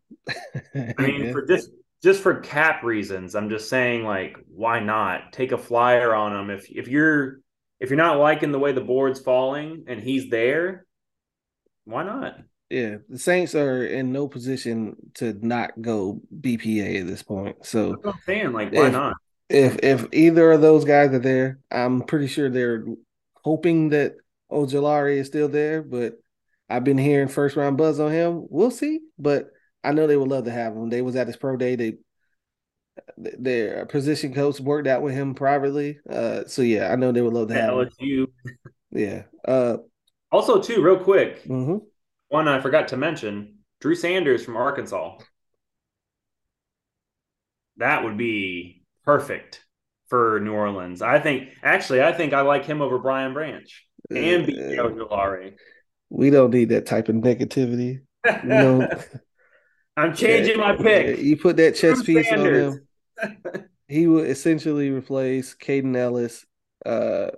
I 0.98 1.02
mean, 1.02 1.24
Yeah. 1.24 1.33
for 1.33 1.44
just 1.44 1.70
just 2.02 2.22
for 2.22 2.40
cap 2.40 2.85
reasons, 2.85 3.35
I'm 3.35 3.50
just 3.50 3.68
saying, 3.68 4.05
like, 4.05 4.37
why 4.48 4.79
not 4.81 5.33
take 5.33 5.50
a 5.52 5.59
flyer 5.59 6.14
on 6.14 6.37
him? 6.37 6.50
If 6.50 6.70
if 6.70 6.87
you're 6.88 7.40
if 7.81 7.90
you're 7.90 7.96
not 7.96 8.18
liking 8.18 8.52
the 8.52 8.59
way 8.61 8.72
the 8.72 8.81
board's 8.81 9.20
falling 9.20 9.85
and 9.88 10.00
he's 10.00 10.31
there, 10.31 10.87
why 11.85 12.05
not? 12.05 12.38
Yeah, 12.70 12.96
the 13.09 13.18
Saints 13.18 13.55
are 13.55 13.85
in 13.85 14.11
no 14.12 14.26
position 14.26 14.96
to 15.14 15.35
not 15.40 15.81
go 15.81 16.20
BPA 16.40 17.00
at 17.00 17.07
this 17.07 17.22
point. 17.22 17.64
So 17.64 17.96
I'm 18.05 18.14
saying. 18.24 18.52
Like, 18.52 18.72
why 18.72 18.87
If- 18.88 18.92
not? 18.92 19.16
if 19.48 19.79
if 19.85 20.07
either 20.12 20.50
of 20.52 20.61
those 20.61 20.85
guys 20.85 21.12
are 21.12 21.20
there, 21.20 21.61
I'm 21.70 22.02
pretty 22.02 22.26
sure 22.26 22.50
they're 22.50 22.85
hoping 23.44 23.90
that 23.90 24.16
Ojulari 24.50 25.18
is 25.18 25.29
still 25.29 25.48
there. 25.48 25.83
But 25.83 26.14
I've 26.68 26.83
been 26.83 26.98
hearing 26.98 27.29
first 27.29 27.55
round 27.57 27.76
buzz 27.76 28.00
on 28.00 28.11
him. 28.11 28.46
We'll 28.50 28.72
see, 28.72 29.00
but 29.18 29.50
I 29.85 29.92
know 29.92 30.09
they 30.09 30.16
would 30.16 30.29
love 30.29 30.46
to 30.46 30.50
have 30.50 30.72
him. 30.74 30.88
They 30.88 31.02
was 31.02 31.14
at 31.14 31.29
his 31.29 31.37
pro 31.37 31.57
day. 31.57 31.76
They 31.76 31.98
their 33.16 33.87
position 33.87 34.33
coach 34.35 34.59
worked 34.59 34.88
out 34.88 35.02
with 35.02 35.14
him 35.14 35.35
privately. 35.35 35.98
Uh, 36.09 36.44
so 36.46 36.62
yeah, 36.62 36.90
I 36.90 36.96
know 36.96 37.12
they 37.12 37.22
would 37.22 37.33
love 37.35 37.48
to 37.48 37.55
have 37.55 37.70
him. 37.74 37.88
LSU. 38.00 38.26
Yeah. 38.90 39.22
Uh, 39.46 39.76
Also, 40.33 40.61
too, 40.61 40.83
real 40.83 40.98
quick, 40.98 41.44
mhm. 41.44 41.83
One 42.28 42.48
I 42.48 42.60
forgot 42.60 42.88
to 42.88 42.96
mention: 42.96 43.58
Drew 43.80 43.94
Sanders 43.94 44.44
from 44.44 44.56
Arkansas. 44.56 45.18
That 47.78 48.04
would 48.04 48.16
be 48.16 48.84
perfect 49.04 49.62
for 50.08 50.40
New 50.40 50.52
Orleans. 50.52 51.02
I 51.02 51.20
think. 51.20 51.50
Actually, 51.62 52.02
I 52.02 52.12
think 52.12 52.32
I 52.32 52.40
like 52.42 52.64
him 52.64 52.80
over 52.80 52.98
Brian 52.98 53.34
Branch 53.34 53.86
and 54.14 54.46
BJ 54.46 54.76
Ojulari. 54.76 55.54
we 56.10 56.30
don't 56.30 56.52
need 56.52 56.70
that 56.70 56.86
type 56.86 57.08
of 57.08 57.16
negativity. 57.16 58.02
Don't. 58.24 58.92
I'm 59.96 60.14
changing 60.14 60.58
my 60.58 60.72
Yeah, 60.72 60.82
pick. 60.82 61.18
You 61.20 61.36
put 61.36 61.56
that 61.56 61.74
chess 61.74 62.02
Drew 62.02 62.22
piece 62.22 62.32
on 62.32 62.54
him. 62.54 62.88
He 63.88 64.08
will 64.08 64.24
essentially 64.24 64.90
replace 64.90 65.54
Kaden 65.54 65.96
Elliss. 65.96 66.44
Uh, 66.84 67.30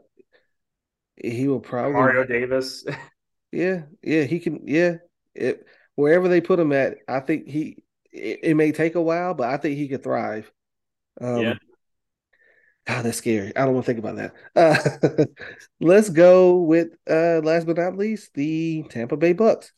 he 1.23 1.47
will 1.47 1.61
probably, 1.61 1.93
Mario 1.93 2.25
Davis. 2.25 2.87
yeah, 3.53 3.83
yeah, 4.03 4.25
he 4.25 4.41
can, 4.41 4.67
yeah. 4.67 4.97
It 5.35 5.67
wherever 5.95 6.29
they 6.29 6.41
put 6.41 6.59
him 6.61 6.73
at, 6.73 6.99
I 7.09 7.21
think 7.21 7.49
he. 7.49 7.83
It, 8.13 8.41
it 8.43 8.55
may 8.55 8.73
take 8.73 8.95
a 8.95 9.03
while, 9.03 9.35
but 9.35 9.49
I 9.51 9.57
think 9.59 9.77
he 9.77 9.89
could 9.89 10.03
thrive. 10.03 10.51
Um, 11.21 11.43
Yeah. 11.43 11.55
God, 12.87 13.03
that's 13.05 13.19
scary. 13.19 13.55
I 13.55 13.65
don't 13.67 13.75
want 13.75 13.85
to 13.87 13.93
think 13.95 13.99
about 14.05 14.17
that. 14.17 14.35
Uh, 14.57 15.25
let's 15.81 16.09
go 16.09 16.57
with 16.57 16.89
uh, 17.09 17.41
last 17.45 17.67
but 17.67 17.77
not 17.77 17.97
least, 17.97 18.33
the 18.35 18.83
Tampa 18.89 19.17
Bay 19.17 19.35
Bucks. 19.35 19.73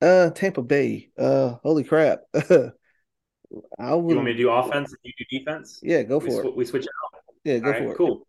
Uh, 0.00 0.30
Tampa 0.30 0.62
Bay. 0.62 1.10
Uh, 1.18 1.56
holy 1.62 1.84
crap. 1.84 2.20
I 2.34 3.94
would. 3.94 4.10
You 4.10 4.16
want 4.16 4.26
me 4.26 4.32
to 4.32 4.38
do 4.38 4.50
offense 4.50 4.90
and 4.92 4.98
you 5.02 5.12
do 5.18 5.38
defense? 5.38 5.80
Yeah, 5.82 6.02
go 6.02 6.20
We, 6.20 6.26
for 6.26 6.42
sw- 6.42 6.44
it. 6.44 6.56
we 6.56 6.64
switch 6.64 6.84
out. 6.86 7.20
Yeah, 7.44 7.58
go 7.58 7.66
All 7.66 7.70
right, 7.72 7.82
for 7.84 7.94
it. 7.94 7.96
cool. 7.96 8.26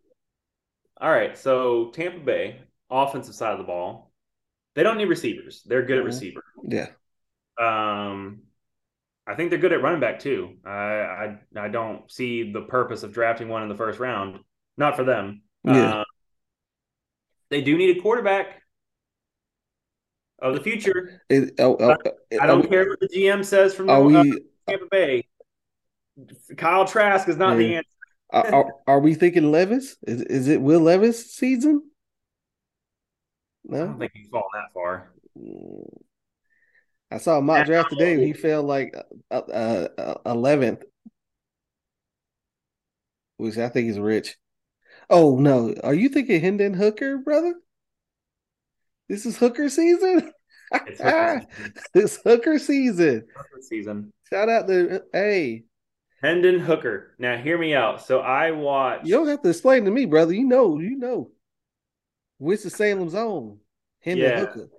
All 0.99 1.09
right, 1.11 1.37
so 1.37 1.89
Tampa 1.91 2.19
Bay, 2.19 2.61
offensive 2.91 3.33
side 3.33 3.53
of 3.53 3.57
the 3.57 3.63
ball, 3.63 4.11
they 4.75 4.83
don't 4.83 4.97
need 4.97 5.05
receivers. 5.05 5.63
They're 5.65 5.83
good 5.85 5.97
at 5.97 6.03
Mhm. 6.03 6.07
receiver. 6.07 6.43
Yeah, 6.63 6.87
Um, 7.57 8.43
I 9.27 9.35
think 9.35 9.49
they're 9.49 9.59
good 9.59 9.73
at 9.73 9.81
running 9.81 9.99
back 10.01 10.19
too. 10.19 10.57
I, 10.65 10.69
I 10.71 11.39
I 11.55 11.67
don't 11.69 12.09
see 12.11 12.51
the 12.51 12.61
purpose 12.61 13.03
of 13.03 13.13
drafting 13.13 13.49
one 13.49 13.63
in 13.63 13.69
the 13.69 13.75
first 13.75 13.99
round. 13.99 14.39
Not 14.77 14.95
for 14.95 15.03
them. 15.03 15.43
Yeah. 15.63 15.99
Uh, 15.99 16.03
they 17.49 17.61
do 17.61 17.77
need 17.77 17.97
a 17.97 18.01
quarterback 18.01 18.61
of 20.39 20.55
the 20.55 20.61
future. 20.61 21.21
It- 21.29 21.53
oh, 21.59 21.77
oh, 21.79 21.91
I 22.33 22.37
are 22.37 22.47
don't 22.47 22.61
we- 22.61 22.67
care 22.67 22.87
what 22.89 22.99
the 22.99 23.07
GM 23.09 23.43
says 23.43 23.73
from 23.75 23.89
Are 23.89 24.01
uh, 24.01 24.23
we 24.23 24.41
Tampa 24.67 24.85
Bay. 24.89 25.27
Kyle 26.57 26.85
Trask 26.85 27.27
is 27.29 27.37
not 27.37 27.57
the 27.57 27.75
answer. 27.75 27.87
are, 28.31 28.55
are, 28.55 28.73
are 28.87 28.99
we 28.99 29.13
thinking 29.13 29.51
Levis? 29.51 29.97
Is 30.07 30.21
is 30.23 30.47
it 30.47 30.61
Will 30.61 30.79
Levis 30.81 31.33
season? 31.33 31.83
I 33.69 33.77
don't 33.77 33.99
think 33.99 34.11
he's 34.13 34.29
fallen 34.29 34.45
that 34.53 34.73
far. 34.73 35.11
I 37.11 37.17
saw 37.17 37.37
a 37.37 37.41
mock 37.41 37.65
draft 37.65 37.89
today. 37.89 38.25
He 38.25 38.33
fell 38.33 38.63
like 38.63 38.95
uh, 39.29 39.35
uh, 39.35 40.15
eleventh, 40.25 40.83
which 43.37 43.57
I 43.57 43.69
think 43.69 43.89
is 43.89 43.99
rich. 43.99 44.37
Oh 45.09 45.37
no, 45.37 45.75
are 45.83 45.93
you 45.93 46.09
thinking 46.09 46.41
Hendon 46.41 46.73
Hooker, 46.73 47.17
brother? 47.17 47.55
This 49.09 49.25
is 49.25 49.37
Hooker 49.37 49.69
season. 49.69 50.31
It's 50.87 51.01
Hooker 51.01 51.41
season. 51.51 51.73
It's 51.95 52.19
Hooker 52.23 52.57
season. 52.57 53.25
Hooker 53.35 53.61
season. 53.61 54.13
Shout 54.31 54.47
out 54.47 54.69
to 54.69 55.03
hey. 55.11 55.65
Hendon 56.23 56.61
Hooker. 56.61 57.13
Now, 57.19 57.35
hear 57.35 57.57
me 57.57 57.75
out. 57.75 58.05
So 58.05 58.19
I 58.21 58.51
watched. 58.51 59.05
You 59.05 59.15
don't 59.15 59.27
have 59.27 59.41
to 59.41 59.49
explain 59.49 59.83
to 59.83 59.91
me, 59.91 60.05
brother. 60.05 60.33
You 60.33 60.45
know, 60.45 60.79
you 60.79 60.95
know. 60.95 61.29
Winston 62.41 62.71
Salem's 62.71 63.13
own 63.13 63.59
Hendon 64.01 64.31
Yeah. 64.31 64.39
Hooker. 64.39 64.69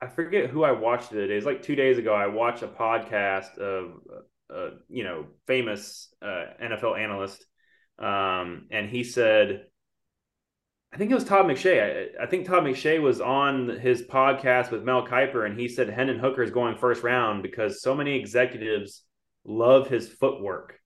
I 0.00 0.06
forget 0.08 0.48
who 0.48 0.64
I 0.64 0.72
watched 0.72 1.10
the 1.10 1.18
other 1.18 1.26
day. 1.28 1.34
It 1.34 1.36
was 1.36 1.44
like 1.44 1.62
two 1.62 1.76
days 1.76 1.98
ago. 1.98 2.14
I 2.14 2.26
watched 2.26 2.62
a 2.62 2.66
podcast 2.66 3.58
of, 3.58 4.00
uh, 4.52 4.70
you 4.88 5.04
know, 5.04 5.26
famous 5.46 6.12
uh, 6.22 6.46
NFL 6.60 6.98
analyst, 6.98 7.44
um, 7.98 8.66
and 8.70 8.88
he 8.88 9.04
said, 9.04 9.66
I 10.92 10.96
think 10.96 11.10
it 11.10 11.14
was 11.14 11.24
Todd 11.24 11.44
McShay. 11.44 12.16
I, 12.18 12.24
I 12.24 12.26
think 12.26 12.46
Todd 12.46 12.64
McShay 12.64 13.00
was 13.00 13.20
on 13.20 13.68
his 13.68 14.02
podcast 14.02 14.70
with 14.70 14.82
Mel 14.82 15.06
Kiper, 15.06 15.46
and 15.46 15.60
he 15.60 15.68
said 15.68 15.90
Hendon 15.90 16.18
Hooker 16.18 16.42
is 16.42 16.50
going 16.50 16.76
first 16.78 17.02
round 17.02 17.42
because 17.42 17.82
so 17.82 17.94
many 17.94 18.18
executives 18.18 19.04
love 19.44 19.88
his 19.88 20.08
footwork. 20.08 20.80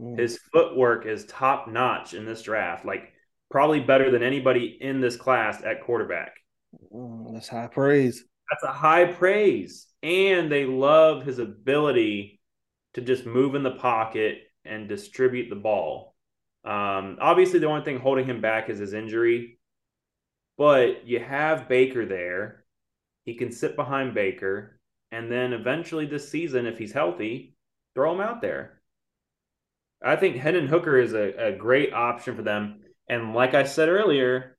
Mm. 0.00 0.18
His 0.18 0.38
footwork 0.52 1.06
is 1.06 1.26
top 1.26 1.68
notch 1.68 2.14
in 2.14 2.24
this 2.24 2.42
draft, 2.42 2.84
like 2.84 3.12
probably 3.50 3.80
better 3.80 4.10
than 4.10 4.22
anybody 4.22 4.76
in 4.80 5.00
this 5.00 5.16
class 5.16 5.62
at 5.62 5.82
quarterback. 5.82 6.32
Mm, 6.92 7.32
that's 7.32 7.48
high 7.48 7.68
praise. 7.68 8.24
That's 8.50 8.64
a 8.64 8.72
high 8.72 9.06
praise. 9.06 9.86
And 10.02 10.50
they 10.50 10.64
love 10.66 11.24
his 11.24 11.38
ability 11.38 12.40
to 12.94 13.00
just 13.00 13.26
move 13.26 13.54
in 13.54 13.62
the 13.62 13.72
pocket 13.72 14.38
and 14.64 14.88
distribute 14.88 15.48
the 15.48 15.56
ball. 15.56 16.14
Um, 16.64 17.18
obviously, 17.20 17.60
the 17.60 17.66
only 17.66 17.84
thing 17.84 17.98
holding 17.98 18.26
him 18.26 18.40
back 18.40 18.68
is 18.68 18.78
his 18.78 18.92
injury, 18.92 19.58
but 20.58 21.06
you 21.06 21.20
have 21.20 21.68
Baker 21.68 22.06
there. 22.06 22.64
He 23.24 23.34
can 23.34 23.52
sit 23.52 23.76
behind 23.76 24.14
Baker. 24.14 24.80
And 25.12 25.30
then 25.30 25.52
eventually 25.52 26.06
this 26.06 26.28
season, 26.28 26.66
if 26.66 26.78
he's 26.78 26.92
healthy, 26.92 27.54
throw 27.94 28.12
him 28.12 28.20
out 28.20 28.40
there. 28.40 28.80
I 30.02 30.16
think 30.16 30.36
Hendon 30.36 30.66
Hooker 30.66 30.98
is 30.98 31.14
a, 31.14 31.48
a 31.48 31.52
great 31.52 31.92
option 31.92 32.36
for 32.36 32.42
them. 32.42 32.80
And 33.08 33.34
like 33.34 33.54
I 33.54 33.64
said 33.64 33.88
earlier, 33.88 34.56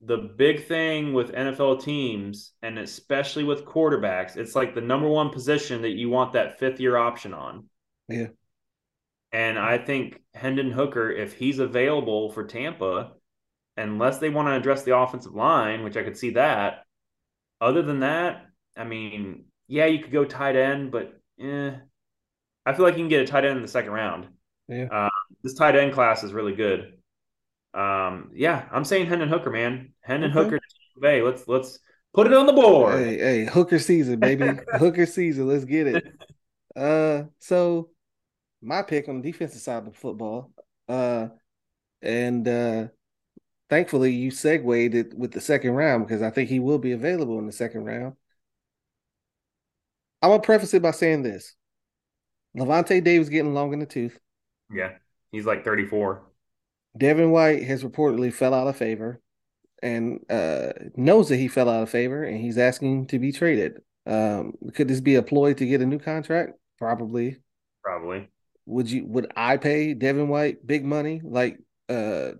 the 0.00 0.16
big 0.16 0.66
thing 0.66 1.12
with 1.12 1.32
NFL 1.32 1.82
teams, 1.82 2.52
and 2.62 2.78
especially 2.78 3.44
with 3.44 3.64
quarterbacks, 3.64 4.36
it's 4.36 4.54
like 4.54 4.74
the 4.74 4.80
number 4.80 5.08
one 5.08 5.30
position 5.30 5.82
that 5.82 5.90
you 5.90 6.10
want 6.10 6.34
that 6.34 6.58
fifth 6.58 6.80
year 6.80 6.96
option 6.96 7.34
on. 7.34 7.64
Yeah. 8.08 8.28
And 9.32 9.58
I 9.58 9.78
think 9.78 10.22
Hendon 10.34 10.70
Hooker, 10.70 11.10
if 11.10 11.34
he's 11.34 11.58
available 11.58 12.30
for 12.30 12.44
Tampa, 12.44 13.12
unless 13.76 14.18
they 14.18 14.30
want 14.30 14.48
to 14.48 14.52
address 14.56 14.82
the 14.82 14.96
offensive 14.96 15.34
line, 15.34 15.84
which 15.84 15.96
I 15.96 16.02
could 16.02 16.16
see 16.16 16.30
that. 16.30 16.84
Other 17.60 17.82
than 17.82 18.00
that, 18.00 18.46
I 18.76 18.84
mean, 18.84 19.46
yeah, 19.66 19.86
you 19.86 19.98
could 20.00 20.12
go 20.12 20.24
tight 20.24 20.56
end, 20.56 20.90
but 20.90 21.18
eh, 21.40 21.72
I 22.64 22.72
feel 22.72 22.84
like 22.84 22.94
you 22.94 23.02
can 23.02 23.08
get 23.08 23.22
a 23.22 23.26
tight 23.26 23.44
end 23.44 23.56
in 23.56 23.62
the 23.62 23.68
second 23.68 23.92
round. 23.92 24.28
Yeah. 24.68 24.86
Uh, 24.90 25.10
this 25.42 25.54
tight 25.54 25.76
end 25.76 25.92
class 25.92 26.22
is 26.22 26.32
really 26.32 26.54
good. 26.54 26.94
Um, 27.76 28.30
yeah, 28.34 28.64
I'm 28.72 28.84
saying 28.84 29.06
Hendon 29.06 29.28
Hooker, 29.28 29.50
man. 29.50 29.92
Hendon 30.00 30.30
Okay. 30.30 30.44
Hooker, 30.44 30.60
Bay. 31.00 31.20
Let's 31.20 31.46
let's 31.46 31.78
put 32.14 32.26
it 32.26 32.32
on 32.32 32.46
the 32.46 32.52
board. 32.52 32.94
Hey, 32.94 33.18
hey, 33.18 33.44
Hooker 33.44 33.78
season, 33.78 34.18
baby. 34.18 34.48
Hooker 34.78 35.04
season. 35.04 35.46
Let's 35.46 35.64
get 35.64 35.86
it. 35.86 36.06
Uh, 36.74 37.24
so 37.38 37.90
my 38.62 38.82
pick 38.82 39.08
on 39.08 39.20
the 39.20 39.30
defensive 39.30 39.60
side 39.60 39.78
of 39.78 39.84
the 39.86 39.92
football. 39.92 40.52
Uh, 40.88 41.28
and 42.00 42.48
uh, 42.48 42.86
thankfully, 43.68 44.12
you 44.12 44.30
segued 44.30 44.94
it 44.94 45.12
with 45.12 45.32
the 45.32 45.40
second 45.40 45.72
round 45.72 46.06
because 46.06 46.22
I 46.22 46.30
think 46.30 46.48
he 46.48 46.60
will 46.60 46.78
be 46.78 46.92
available 46.92 47.38
in 47.38 47.46
the 47.46 47.52
second 47.52 47.84
round. 47.84 48.14
I'm 50.22 50.30
gonna 50.30 50.42
preface 50.42 50.72
it 50.72 50.82
by 50.82 50.92
saying 50.92 51.22
this: 51.22 51.54
Lavonte 52.56 53.04
Davis 53.04 53.28
getting 53.28 53.52
long 53.54 53.74
in 53.74 53.80
the 53.80 53.86
tooth. 53.86 54.18
Yeah, 54.72 54.92
he's 55.30 55.44
like 55.44 55.64
34. 55.64 56.22
Devin 56.96 57.30
White 57.30 57.62
has 57.64 57.84
reportedly 57.84 58.32
fell 58.32 58.54
out 58.54 58.68
of 58.68 58.76
favor 58.76 59.20
and 59.82 60.20
uh, 60.30 60.72
knows 60.96 61.28
that 61.28 61.36
he 61.36 61.48
fell 61.48 61.68
out 61.68 61.82
of 61.82 61.90
favor 61.90 62.24
and 62.24 62.40
he's 62.40 62.58
asking 62.58 63.06
to 63.08 63.18
be 63.18 63.32
traded. 63.32 63.80
Um, 64.06 64.54
could 64.74 64.88
this 64.88 65.00
be 65.00 65.16
a 65.16 65.22
ploy 65.22 65.54
to 65.54 65.66
get 65.66 65.80
a 65.80 65.86
new 65.86 65.98
contract? 65.98 66.52
Probably. 66.78 67.38
Probably. 67.82 68.28
Would 68.66 68.90
you 68.90 69.06
would 69.06 69.32
I 69.36 69.58
pay 69.58 69.94
Devin 69.94 70.28
White 70.28 70.66
big 70.66 70.84
money 70.84 71.20
like 71.22 71.58
uh 71.88 72.32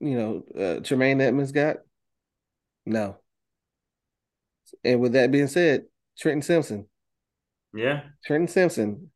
you 0.00 0.18
know 0.18 0.44
uh, 0.58 0.80
Tremaine 0.80 1.20
Edmunds 1.20 1.52
got? 1.52 1.78
No. 2.84 3.16
And 4.84 5.00
with 5.00 5.12
that 5.12 5.30
being 5.30 5.46
said, 5.46 5.84
Trenton 6.18 6.42
Simpson. 6.42 6.86
Yeah. 7.74 8.02
Trenton 8.24 8.48
Simpson. 8.48 9.10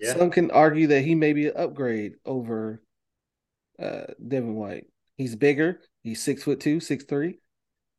Yeah. 0.00 0.16
Some 0.16 0.30
can 0.30 0.50
argue 0.50 0.88
that 0.88 1.02
he 1.02 1.14
may 1.14 1.32
be 1.32 1.48
an 1.48 1.56
upgrade 1.56 2.14
over 2.24 2.82
uh 3.80 4.06
Devin 4.26 4.54
White. 4.54 4.86
He's 5.16 5.36
bigger. 5.36 5.80
He's 6.02 6.22
six 6.22 6.42
foot 6.42 6.60
two, 6.60 6.80
six 6.80 7.04
three. 7.04 7.40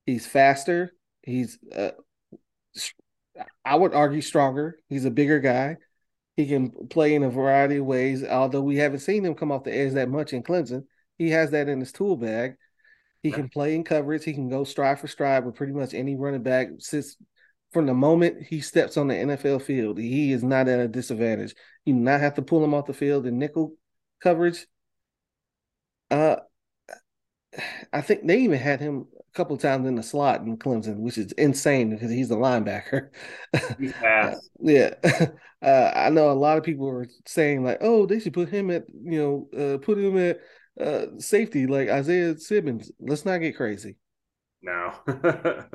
He's 0.05 0.25
faster. 0.25 0.93
He's 1.21 1.59
uh, 1.75 1.91
I 3.63 3.75
would 3.75 3.93
argue 3.93 4.21
stronger. 4.21 4.77
He's 4.89 5.05
a 5.05 5.11
bigger 5.11 5.39
guy. 5.39 5.77
He 6.35 6.47
can 6.47 6.71
play 6.87 7.13
in 7.13 7.23
a 7.23 7.29
variety 7.29 7.77
of 7.77 7.85
ways. 7.85 8.23
Although 8.23 8.61
we 8.61 8.77
haven't 8.77 8.99
seen 8.99 9.25
him 9.25 9.35
come 9.35 9.51
off 9.51 9.63
the 9.63 9.75
edge 9.75 9.93
that 9.93 10.09
much 10.09 10.33
in 10.33 10.43
Clemson, 10.43 10.85
he 11.17 11.29
has 11.29 11.51
that 11.51 11.69
in 11.69 11.79
his 11.79 11.91
tool 11.91 12.17
bag. 12.17 12.55
He 13.21 13.31
can 13.31 13.49
play 13.49 13.75
in 13.75 13.83
coverage. 13.83 14.23
He 14.23 14.33
can 14.33 14.49
go 14.49 14.63
stride 14.63 14.99
for 14.99 15.07
stride 15.07 15.45
with 15.45 15.55
pretty 15.55 15.73
much 15.73 15.93
any 15.93 16.15
running 16.15 16.41
back. 16.41 16.69
Since 16.79 17.17
from 17.71 17.85
the 17.85 17.93
moment 17.93 18.43
he 18.43 18.61
steps 18.61 18.97
on 18.97 19.07
the 19.07 19.13
NFL 19.13 19.61
field, 19.61 19.99
he 19.99 20.31
is 20.31 20.43
not 20.43 20.67
at 20.67 20.79
a 20.79 20.87
disadvantage. 20.87 21.53
You 21.85 21.93
do 21.93 21.99
not 21.99 22.21
have 22.21 22.35
to 22.35 22.41
pull 22.41 22.63
him 22.63 22.73
off 22.73 22.87
the 22.87 22.93
field 22.93 23.27
in 23.27 23.37
nickel 23.37 23.75
coverage. 24.23 24.65
Uh, 26.11 26.35
I 27.91 28.01
think 28.01 28.25
they 28.25 28.39
even 28.39 28.59
had 28.59 28.79
him 28.79 29.07
a 29.17 29.37
couple 29.37 29.57
times 29.57 29.87
in 29.87 29.95
the 29.95 30.03
slot 30.03 30.41
in 30.41 30.57
Clemson, 30.57 30.97
which 30.97 31.17
is 31.17 31.31
insane 31.33 31.89
because 31.89 32.11
he's 32.11 32.31
a 32.31 32.35
linebacker. 32.35 33.09
He's 33.79 33.93
fast. 34.01 34.37
uh, 34.37 34.39
yeah, 34.61 34.93
uh, 35.61 35.91
I 35.95 36.09
know 36.09 36.31
a 36.31 36.33
lot 36.33 36.57
of 36.57 36.63
people 36.63 36.85
were 36.85 37.07
saying 37.25 37.63
like, 37.63 37.79
"Oh, 37.81 38.05
they 38.05 38.19
should 38.19 38.33
put 38.33 38.49
him 38.49 38.69
at 38.71 38.83
you 38.89 39.47
know, 39.53 39.59
uh, 39.59 39.77
put 39.79 39.97
him 39.97 40.17
at 40.17 40.39
uh, 40.79 41.05
safety 41.17 41.67
like 41.67 41.89
Isaiah 41.89 42.37
Simmons." 42.37 42.91
Let's 42.99 43.25
not 43.25 43.39
get 43.39 43.57
crazy. 43.57 43.97
No. 44.61 44.93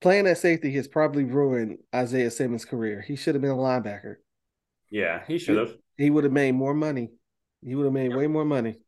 Playing 0.00 0.28
at 0.28 0.38
safety 0.38 0.72
has 0.74 0.86
probably 0.88 1.24
ruined 1.24 1.78
Isaiah 1.94 2.30
Simmons' 2.30 2.64
career. 2.64 3.00
He 3.00 3.16
should 3.16 3.34
have 3.34 3.42
been 3.42 3.50
a 3.50 3.56
linebacker. 3.56 4.16
Yeah, 4.90 5.24
he 5.26 5.38
should 5.38 5.58
have. 5.58 5.76
He, 5.96 6.04
he 6.04 6.10
would 6.10 6.24
have 6.24 6.32
made 6.32 6.52
more 6.52 6.74
money. 6.74 7.10
He 7.62 7.74
would 7.74 7.84
have 7.84 7.92
made 7.92 8.10
yep. 8.10 8.18
way 8.18 8.26
more 8.28 8.44
money. 8.44 8.78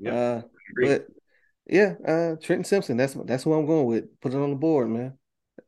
Yeah, 0.00 0.12
uh, 0.12 0.42
but 0.82 1.06
yeah, 1.66 1.94
uh, 2.06 2.36
Trenton 2.42 2.64
Simpson. 2.64 2.96
That's 2.96 3.14
that's 3.24 3.46
what 3.46 3.56
I'm 3.56 3.66
going 3.66 3.86
with. 3.86 4.20
Put 4.20 4.32
it 4.32 4.38
on 4.38 4.50
the 4.50 4.56
board, 4.56 4.90
man. 4.90 5.18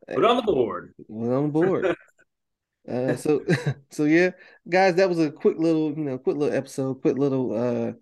Put 0.08 0.24
it 0.24 0.24
on 0.24 0.36
the 0.36 0.42
board. 0.42 0.94
Put 0.96 1.30
it 1.30 1.32
on 1.32 1.42
the 1.44 1.48
board. 1.48 1.96
uh, 2.90 3.16
so 3.16 3.44
so 3.90 4.04
yeah, 4.04 4.30
guys, 4.68 4.96
that 4.96 5.08
was 5.08 5.18
a 5.18 5.30
quick 5.30 5.58
little, 5.58 5.92
you 5.92 6.04
know, 6.04 6.18
quick 6.18 6.36
little 6.36 6.56
episode, 6.56 7.02
quick 7.02 7.18
little 7.18 7.52
uh 7.52 7.92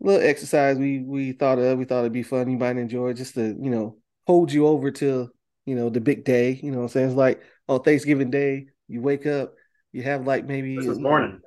little 0.00 0.28
exercise 0.28 0.76
we 0.76 1.00
we 1.00 1.32
thought 1.32 1.58
of. 1.58 1.78
We 1.78 1.84
thought 1.84 2.00
it'd 2.00 2.12
be 2.12 2.22
fun. 2.22 2.50
You 2.50 2.58
might 2.58 2.76
enjoy 2.76 3.12
just 3.12 3.34
to, 3.34 3.56
you 3.60 3.70
know, 3.70 3.96
hold 4.26 4.52
you 4.52 4.66
over 4.66 4.90
till, 4.90 5.30
you 5.64 5.76
know, 5.76 5.88
the 5.88 6.00
big 6.00 6.24
day. 6.24 6.58
You 6.62 6.72
know 6.72 6.78
what 6.78 6.84
I'm 6.84 6.88
saying? 6.90 7.08
It's 7.08 7.16
like 7.16 7.42
on 7.68 7.82
Thanksgiving 7.82 8.30
Day, 8.30 8.66
you 8.88 9.00
wake 9.00 9.26
up, 9.26 9.54
you 9.92 10.02
have 10.02 10.26
like 10.26 10.46
maybe 10.46 10.76
this 10.76 10.98
morning. 10.98 11.40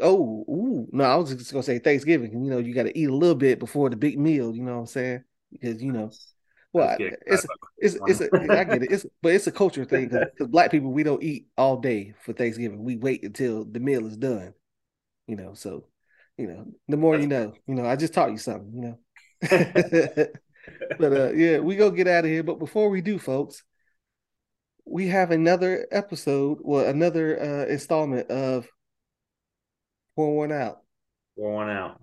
Oh, 0.00 0.44
ooh, 0.48 0.88
no, 0.92 1.04
I 1.04 1.16
was 1.16 1.34
just 1.34 1.52
gonna 1.52 1.62
say 1.62 1.78
Thanksgiving. 1.78 2.32
You 2.44 2.50
know, 2.50 2.58
you 2.58 2.74
got 2.74 2.84
to 2.84 2.98
eat 2.98 3.08
a 3.08 3.14
little 3.14 3.34
bit 3.34 3.58
before 3.58 3.90
the 3.90 3.96
big 3.96 4.18
meal. 4.18 4.54
You 4.54 4.62
know 4.62 4.74
what 4.74 4.80
I'm 4.80 4.86
saying? 4.86 5.24
Because 5.52 5.82
you 5.82 5.92
know, 5.92 6.10
well, 6.72 6.96
it's 6.98 7.46
it's 7.78 7.96
it's 8.06 8.20
a, 8.20 8.28
I 8.34 8.64
get 8.64 8.82
it. 8.82 8.92
It's 8.92 9.06
but 9.22 9.34
it's 9.34 9.46
a 9.46 9.52
culture 9.52 9.84
thing 9.86 10.08
because 10.08 10.48
black 10.48 10.70
people 10.70 10.92
we 10.92 11.02
don't 11.02 11.22
eat 11.22 11.46
all 11.56 11.78
day 11.78 12.14
for 12.22 12.32
Thanksgiving. 12.32 12.84
We 12.84 12.96
wait 12.96 13.24
until 13.24 13.64
the 13.64 13.80
meal 13.80 14.06
is 14.06 14.16
done. 14.16 14.54
You 15.26 15.36
know, 15.36 15.54
so 15.54 15.86
you 16.36 16.46
know, 16.46 16.66
the 16.88 16.96
more 16.96 17.18
you 17.18 17.26
know. 17.26 17.54
You 17.66 17.74
know, 17.74 17.86
I 17.86 17.96
just 17.96 18.14
taught 18.14 18.30
you 18.30 18.38
something. 18.38 18.72
You 18.74 18.80
know. 18.82 18.98
but 20.98 21.12
uh, 21.12 21.32
yeah, 21.32 21.58
we 21.58 21.76
go 21.76 21.90
get 21.90 22.08
out 22.08 22.24
of 22.24 22.30
here. 22.30 22.42
But 22.42 22.58
before 22.58 22.90
we 22.90 23.00
do, 23.00 23.18
folks, 23.18 23.62
we 24.84 25.08
have 25.08 25.30
another 25.30 25.86
episode, 25.90 26.58
well, 26.62 26.86
another 26.86 27.40
uh, 27.40 27.66
installment 27.66 28.30
of 28.30 28.68
Pour 30.16 30.36
one 30.36 30.52
out. 30.52 30.78
Pour 31.36 31.52
one 31.52 31.70
out. 31.70 32.00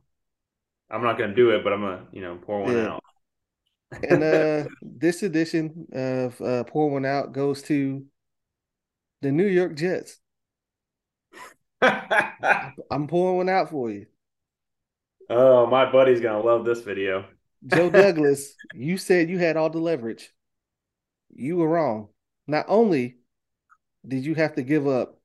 I'm 0.89 1.03
not 1.03 1.17
gonna 1.17 1.35
do 1.35 1.49
it, 1.49 1.63
but 1.63 1.73
I'm 1.73 1.81
gonna, 1.81 2.05
you 2.11 2.21
know, 2.21 2.37
pour 2.41 2.61
one 2.61 2.75
yeah. 2.75 2.87
out. 2.87 3.03
and 4.07 4.23
uh 4.23 4.69
this 4.81 5.23
edition 5.23 5.87
of 5.91 6.39
uh 6.39 6.63
pour 6.63 6.89
one 6.91 7.05
out 7.05 7.33
goes 7.33 7.63
to 7.63 8.05
the 9.21 9.31
New 9.31 9.47
York 9.47 9.75
Jets. 9.75 10.19
I'm 11.81 13.07
pouring 13.07 13.37
one 13.37 13.49
out 13.49 13.69
for 13.69 13.89
you. 13.89 14.05
Oh, 15.29 15.65
my 15.65 15.91
buddy's 15.91 16.21
gonna 16.21 16.41
love 16.41 16.65
this 16.65 16.81
video. 16.81 17.25
Joe 17.65 17.89
Douglas, 17.91 18.55
you 18.73 18.97
said 18.97 19.29
you 19.29 19.39
had 19.39 19.57
all 19.57 19.69
the 19.69 19.79
leverage. 19.79 20.31
You 21.33 21.57
were 21.57 21.67
wrong. 21.67 22.09
Not 22.47 22.65
only 22.67 23.17
did 24.07 24.25
you 24.25 24.35
have 24.35 24.55
to 24.55 24.63
give 24.63 24.87
up 24.87 25.19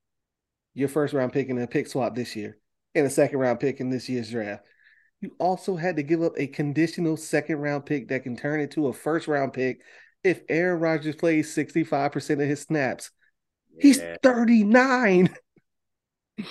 your 0.74 0.88
first 0.88 1.12
round 1.12 1.32
pick 1.32 1.48
in 1.48 1.58
a 1.58 1.66
pick 1.66 1.88
swap 1.88 2.14
this 2.14 2.36
year, 2.36 2.57
and 2.94 3.06
a 3.06 3.10
second 3.10 3.38
round 3.38 3.60
pick 3.60 3.80
in 3.80 3.90
this 3.90 4.08
year's 4.08 4.30
draft. 4.30 4.64
You 5.20 5.34
also 5.38 5.76
had 5.76 5.96
to 5.96 6.02
give 6.02 6.22
up 6.22 6.34
a 6.36 6.46
conditional 6.46 7.16
second 7.16 7.56
round 7.58 7.86
pick 7.86 8.08
that 8.08 8.22
can 8.22 8.36
turn 8.36 8.60
into 8.60 8.86
a 8.86 8.92
first 8.92 9.26
round 9.26 9.52
pick 9.52 9.80
if 10.22 10.42
Aaron 10.48 10.80
Rodgers 10.80 11.16
plays 11.16 11.54
65% 11.54 12.30
of 12.30 12.38
his 12.40 12.62
snaps. 12.62 13.10
Yeah. 13.76 13.82
He's 13.82 14.00
39. 14.22 15.34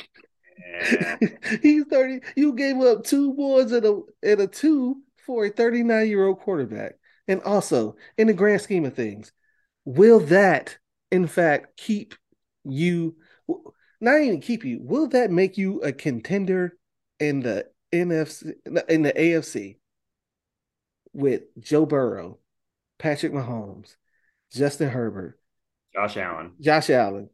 Yeah. 0.82 1.18
He's 1.62 1.86
30. 1.86 2.20
You 2.36 2.54
gave 2.54 2.78
up 2.82 3.04
two 3.04 3.34
boards 3.34 3.72
and 3.72 3.86
a 3.86 4.02
and 4.22 4.42
a 4.42 4.48
two 4.48 4.98
for 5.26 5.46
a 5.46 5.50
39 5.50 6.08
year 6.08 6.28
old 6.28 6.40
quarterback. 6.40 6.94
And 7.28 7.42
also, 7.42 7.96
in 8.18 8.28
the 8.28 8.34
grand 8.34 8.62
scheme 8.62 8.86
of 8.86 8.94
things, 8.94 9.32
will 9.86 10.20
that 10.20 10.78
in 11.12 11.28
fact 11.28 11.78
keep 11.78 12.16
you 12.64 13.16
not 14.00 14.22
even 14.22 14.42
keep 14.42 14.64
you. 14.64 14.80
Will 14.82 15.08
that 15.10 15.32
make 15.32 15.58
you 15.58 15.82
a 15.82 15.92
contender 15.92 16.78
in 17.20 17.42
the 17.42 17.66
NFC 17.94 18.54
in 18.90 19.04
the 19.04 19.14
AFC 19.14 19.78
with 21.14 21.44
Joe 21.60 21.86
Burrow, 21.86 22.40
Patrick 23.00 23.34
Mahomes, 23.34 23.96
Justin 24.52 24.90
Herbert, 24.90 25.40
Josh 25.94 26.18
Allen, 26.18 26.54
Josh 26.60 26.90
Allen, 26.90 27.30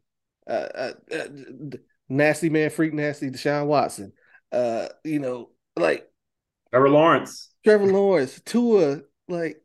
uh, 0.47 0.51
uh, 0.51 0.93
uh, 1.11 1.27
nasty 2.07 2.49
man, 2.49 2.69
freak 2.69 2.93
nasty, 2.93 3.29
Deshaun 3.29 3.67
Watson, 3.67 4.13
uh, 4.51 4.87
you 5.03 5.19
know, 5.19 5.49
like 5.75 6.09
Trevor 6.71 6.89
Lawrence, 6.89 7.53
Trevor 7.63 7.87
Lawrence, 7.87 8.39
Tua, 8.45 9.01
like 9.27 9.61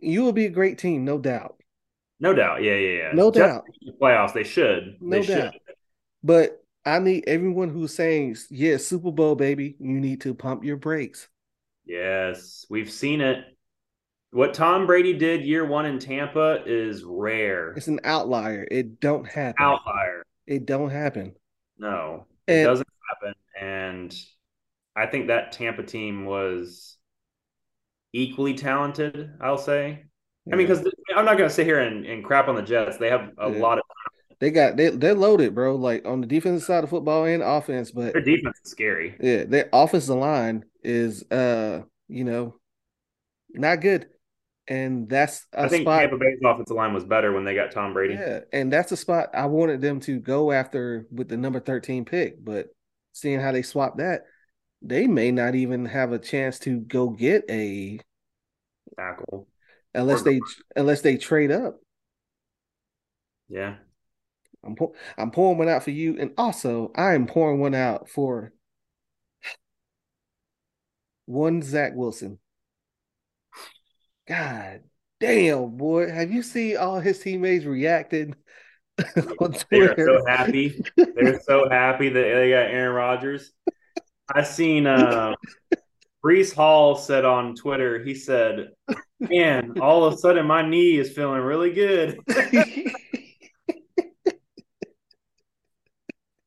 you 0.00 0.22
will 0.22 0.32
be 0.32 0.46
a 0.46 0.50
great 0.50 0.78
team, 0.78 1.04
no 1.04 1.18
doubt. 1.18 1.56
No 2.20 2.34
doubt. 2.34 2.62
Yeah, 2.62 2.74
yeah, 2.74 2.98
yeah. 2.98 3.10
No 3.12 3.30
Just 3.30 3.38
doubt. 3.38 3.64
Playoffs, 4.00 4.32
they 4.32 4.44
should. 4.44 4.96
No 5.00 5.20
they 5.20 5.26
doubt. 5.26 5.52
Should. 5.52 5.62
But 6.22 6.64
I 6.86 6.98
need 6.98 7.24
everyone 7.26 7.70
who's 7.70 7.94
saying, 7.94 8.36
yeah, 8.50 8.76
Super 8.76 9.10
Bowl, 9.10 9.34
baby, 9.34 9.76
you 9.78 10.00
need 10.00 10.20
to 10.22 10.34
pump 10.34 10.64
your 10.64 10.76
brakes. 10.76 11.28
Yes, 11.86 12.66
we've 12.70 12.90
seen 12.90 13.20
it. 13.20 13.44
What 14.30 14.54
Tom 14.54 14.86
Brady 14.86 15.12
did 15.12 15.44
year 15.44 15.64
one 15.64 15.86
in 15.86 15.98
Tampa 15.98 16.62
is 16.66 17.04
rare. 17.04 17.72
It's 17.72 17.86
an 17.86 18.00
outlier. 18.04 18.66
It 18.70 19.00
don't 19.00 19.26
happen. 19.26 19.62
Outlier. 19.64 20.24
It 20.46 20.66
don't 20.66 20.90
happen. 20.90 21.34
No, 21.78 22.26
it 22.46 22.54
and, 22.54 22.64
doesn't 22.66 22.88
happen. 23.08 23.34
And 23.60 24.16
I 24.96 25.06
think 25.06 25.28
that 25.28 25.52
Tampa 25.52 25.82
team 25.82 26.26
was 26.26 26.96
equally 28.12 28.54
talented, 28.54 29.30
I'll 29.40 29.58
say. 29.58 30.04
I 30.52 30.56
mean, 30.56 30.66
because 30.66 30.84
I'm 31.16 31.24
not 31.24 31.38
going 31.38 31.48
to 31.48 31.54
sit 31.54 31.66
here 31.66 31.80
and, 31.80 32.04
and 32.04 32.22
crap 32.22 32.48
on 32.48 32.54
the 32.54 32.62
Jets. 32.62 32.98
They 32.98 33.08
have 33.08 33.30
a 33.38 33.50
yeah. 33.50 33.58
lot 33.58 33.78
of. 33.78 33.84
They 34.40 34.50
got 34.50 34.76
they 34.76 34.90
they're 34.90 35.14
loaded, 35.14 35.54
bro. 35.54 35.76
Like 35.76 36.04
on 36.04 36.20
the 36.20 36.26
defensive 36.26 36.66
side 36.66 36.84
of 36.84 36.90
football 36.90 37.24
and 37.24 37.42
offense, 37.42 37.92
but 37.92 38.12
their 38.12 38.22
defense 38.22 38.58
is 38.64 38.70
scary. 38.70 39.16
Yeah, 39.20 39.44
their 39.44 39.70
offensive 39.72 40.16
line 40.16 40.64
is 40.82 41.22
uh, 41.30 41.82
you 42.08 42.24
know, 42.24 42.56
not 43.54 43.80
good. 43.80 44.06
and 44.66 45.08
that's 45.08 45.46
I 45.56 45.68
think 45.68 45.82
spot, 45.82 46.00
Tampa 46.00 46.16
Bay's 46.16 46.38
offensive 46.44 46.76
line 46.76 46.94
was 46.94 47.04
better 47.04 47.32
when 47.32 47.44
they 47.44 47.54
got 47.54 47.70
Tom 47.70 47.92
Brady. 47.92 48.14
Yeah, 48.14 48.40
and 48.52 48.72
that's 48.72 48.92
a 48.92 48.96
spot 48.96 49.30
I 49.34 49.46
wanted 49.46 49.80
them 49.80 50.00
to 50.00 50.18
go 50.18 50.52
after 50.52 51.06
with 51.10 51.28
the 51.28 51.36
number 51.36 51.60
thirteen 51.60 52.04
pick, 52.04 52.42
but 52.44 52.68
seeing 53.12 53.40
how 53.40 53.52
they 53.52 53.62
swapped 53.62 53.98
that, 53.98 54.22
they 54.82 55.06
may 55.06 55.30
not 55.30 55.54
even 55.54 55.86
have 55.86 56.12
a 56.12 56.18
chance 56.18 56.58
to 56.60 56.80
go 56.80 57.10
get 57.10 57.44
a 57.48 58.00
tackle 58.96 59.46
unless 59.94 60.22
they 60.22 60.40
unless 60.76 61.00
they 61.00 61.16
trade 61.16 61.50
up. 61.50 61.80
Yeah, 63.48 63.76
I'm 64.64 64.76
I'm 65.16 65.30
pouring 65.30 65.58
one 65.58 65.68
out 65.68 65.84
for 65.84 65.90
you, 65.90 66.16
and 66.18 66.32
also 66.36 66.90
I 66.94 67.14
am 67.14 67.26
pouring 67.26 67.60
one 67.60 67.74
out 67.74 68.08
for 68.08 68.52
one 71.26 71.62
Zach 71.62 71.92
Wilson. 71.94 72.38
God 74.26 74.82
damn, 75.20 75.76
boy. 75.76 76.10
Have 76.10 76.30
you 76.30 76.42
seen 76.42 76.76
all 76.76 77.00
his 77.00 77.18
teammates 77.18 77.64
reacting? 77.64 78.34
They're 79.70 79.94
so 79.96 80.24
happy. 80.26 80.82
They're 80.96 81.40
so 81.40 81.68
happy 81.68 82.08
that 82.08 82.22
they 82.22 82.50
got 82.50 82.70
Aaron 82.70 82.94
Rodgers. 82.94 83.52
I 84.32 84.42
seen 84.42 84.86
uh 84.86 85.34
Breece 86.24 86.54
Hall 86.54 86.96
said 86.96 87.26
on 87.26 87.54
Twitter, 87.54 88.02
he 88.02 88.14
said, 88.14 88.68
Man, 89.30 89.78
all 89.80 90.04
of 90.04 90.14
a 90.14 90.16
sudden 90.16 90.46
my 90.46 90.66
knee 90.66 90.98
is 90.98 91.12
feeling 91.12 91.40
really 91.40 91.72
good. 91.72 92.18
the 92.26 92.92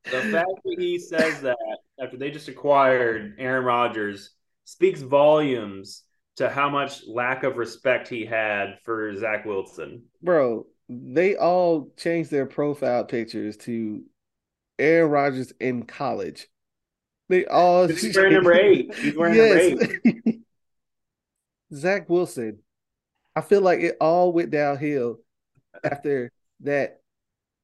fact 0.05 0.49
that 0.63 0.75
he 0.77 0.99
says 0.99 1.41
that 1.41 1.57
after 2.01 2.17
they 2.17 2.31
just 2.31 2.47
acquired 2.47 3.35
Aaron 3.37 3.65
Rodgers 3.65 4.31
speaks 4.65 5.01
volumes 5.01 6.03
to 6.37 6.49
how 6.49 6.69
much 6.69 7.01
lack 7.07 7.43
of 7.43 7.57
respect 7.57 8.07
he 8.07 8.25
had 8.25 8.77
for 8.83 9.15
Zach 9.15 9.45
Wilson. 9.45 10.03
Bro, 10.21 10.67
they 10.87 11.35
all 11.35 11.91
changed 11.97 12.31
their 12.31 12.45
profile 12.45 13.03
pictures 13.03 13.57
to 13.57 14.03
Aaron 14.77 15.09
Rodgers 15.11 15.51
in 15.59 15.83
college. 15.83 16.47
They 17.29 17.45
all 17.45 17.87
He's 17.87 18.15
wearing 18.15 18.33
number 18.33 18.53
eight. 18.53 18.93
He's 18.95 19.15
wearing 19.15 19.35
yes. 19.35 19.79
number 19.79 19.99
eight. 20.05 20.39
Zach 21.73 22.09
Wilson. 22.09 22.59
I 23.38 23.41
feel 23.41 23.62
like 23.62 23.82
it 23.82 23.97
all 24.02 24.32
went 24.34 24.50
downhill 24.50 25.19
after 25.84 26.32
that. 26.62 27.02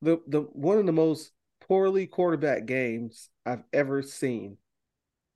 The 0.04 0.22
the 0.28 0.42
one 0.42 0.78
of 0.78 0.86
the 0.86 0.92
most 0.92 1.32
poorly 1.68 2.06
quarterback 2.06 2.68
games 2.68 3.30
I've 3.44 3.64
ever 3.74 4.04
seen. 4.04 4.58